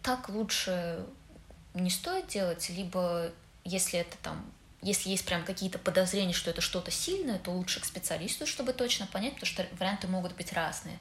[0.02, 1.04] так лучше
[1.74, 3.30] не стоит делать, либо
[3.64, 4.44] если это там
[4.82, 9.06] если есть прям какие-то подозрения, что это что-то сильное, то лучше к специалисту, чтобы точно
[9.06, 10.98] понять, потому что варианты могут быть разные.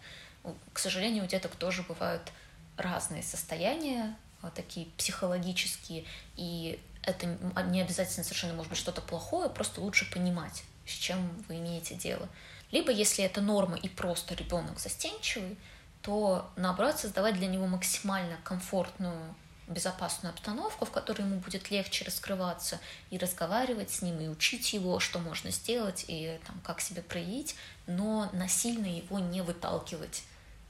[0.73, 2.31] К сожалению, у деток тоже бывают
[2.75, 6.05] разные состояния, а, такие психологические,
[6.35, 7.25] и это
[7.67, 12.27] не обязательно совершенно может быть что-то плохое, просто лучше понимать, с чем вы имеете дело.
[12.71, 15.57] Либо если это норма и просто ребенок застенчивый,
[16.01, 19.35] то наоборот создавать для него максимально комфортную
[19.69, 22.79] безопасную обстановку, в которой ему будет легче раскрываться
[23.11, 27.55] и разговаривать с ним, и учить его, что можно сделать, и там, как себя проявить,
[27.87, 30.23] но насильно его не выталкивать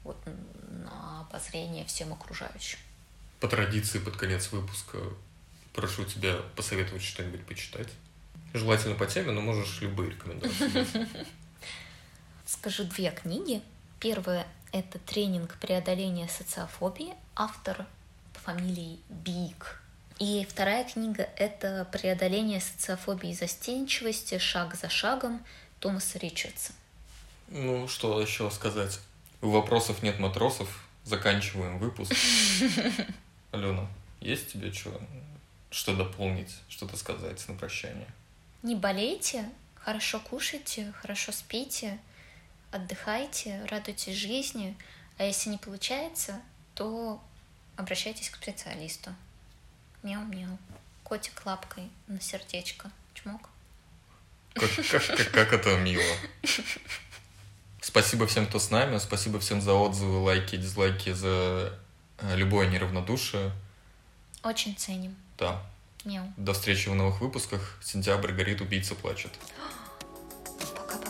[0.04, 2.78] вот, на обозрение всем окружающим.
[3.40, 4.98] По традиции, под конец выпуска
[5.72, 7.88] прошу тебя посоветовать что-нибудь почитать.
[8.52, 11.08] Желательно по теме, но можешь любые рекомендации.
[12.44, 13.62] Скажу две книги.
[14.00, 17.14] Первая— это тренинг преодоления социофобии.
[17.36, 17.86] Автор
[18.44, 19.80] фамилией Биг.
[20.18, 24.38] И вторая книга— это «Преодоление социофобии и застенчивости.
[24.38, 25.42] Шаг за шагом»
[25.78, 26.72] Томаса Ричардса.
[27.48, 29.00] Ну, что еще сказать?
[29.40, 30.84] У вопросов нет матросов.
[31.04, 32.12] Заканчиваем выпуск.
[33.52, 33.88] Алена,
[34.20, 35.00] есть тебе что,
[35.70, 38.06] что дополнить, что-то сказать на прощание?
[38.62, 41.98] Не болейте, хорошо кушайте, хорошо спите,
[42.70, 44.76] отдыхайте, радуйтесь жизни.
[45.16, 46.40] А если не получается,
[46.74, 47.22] то
[47.80, 49.14] обращайтесь к специалисту.
[50.02, 50.58] Мяу-мяу.
[51.02, 52.90] Котик лапкой на сердечко.
[53.14, 53.48] Чмок.
[54.54, 56.02] Как, как, как, как это мило.
[57.80, 58.98] Спасибо всем, кто с нами.
[58.98, 61.78] Спасибо всем за отзывы, лайки, дизлайки, за
[62.18, 63.52] э, любое неравнодушие.
[64.42, 65.16] Очень ценим.
[65.38, 65.62] Да.
[66.04, 66.32] Мяу.
[66.36, 67.78] До встречи в новых выпусках.
[67.82, 69.32] Сентябрь горит, убийца плачет.
[70.92, 71.09] Отпевай.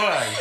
[0.00, 0.39] boa.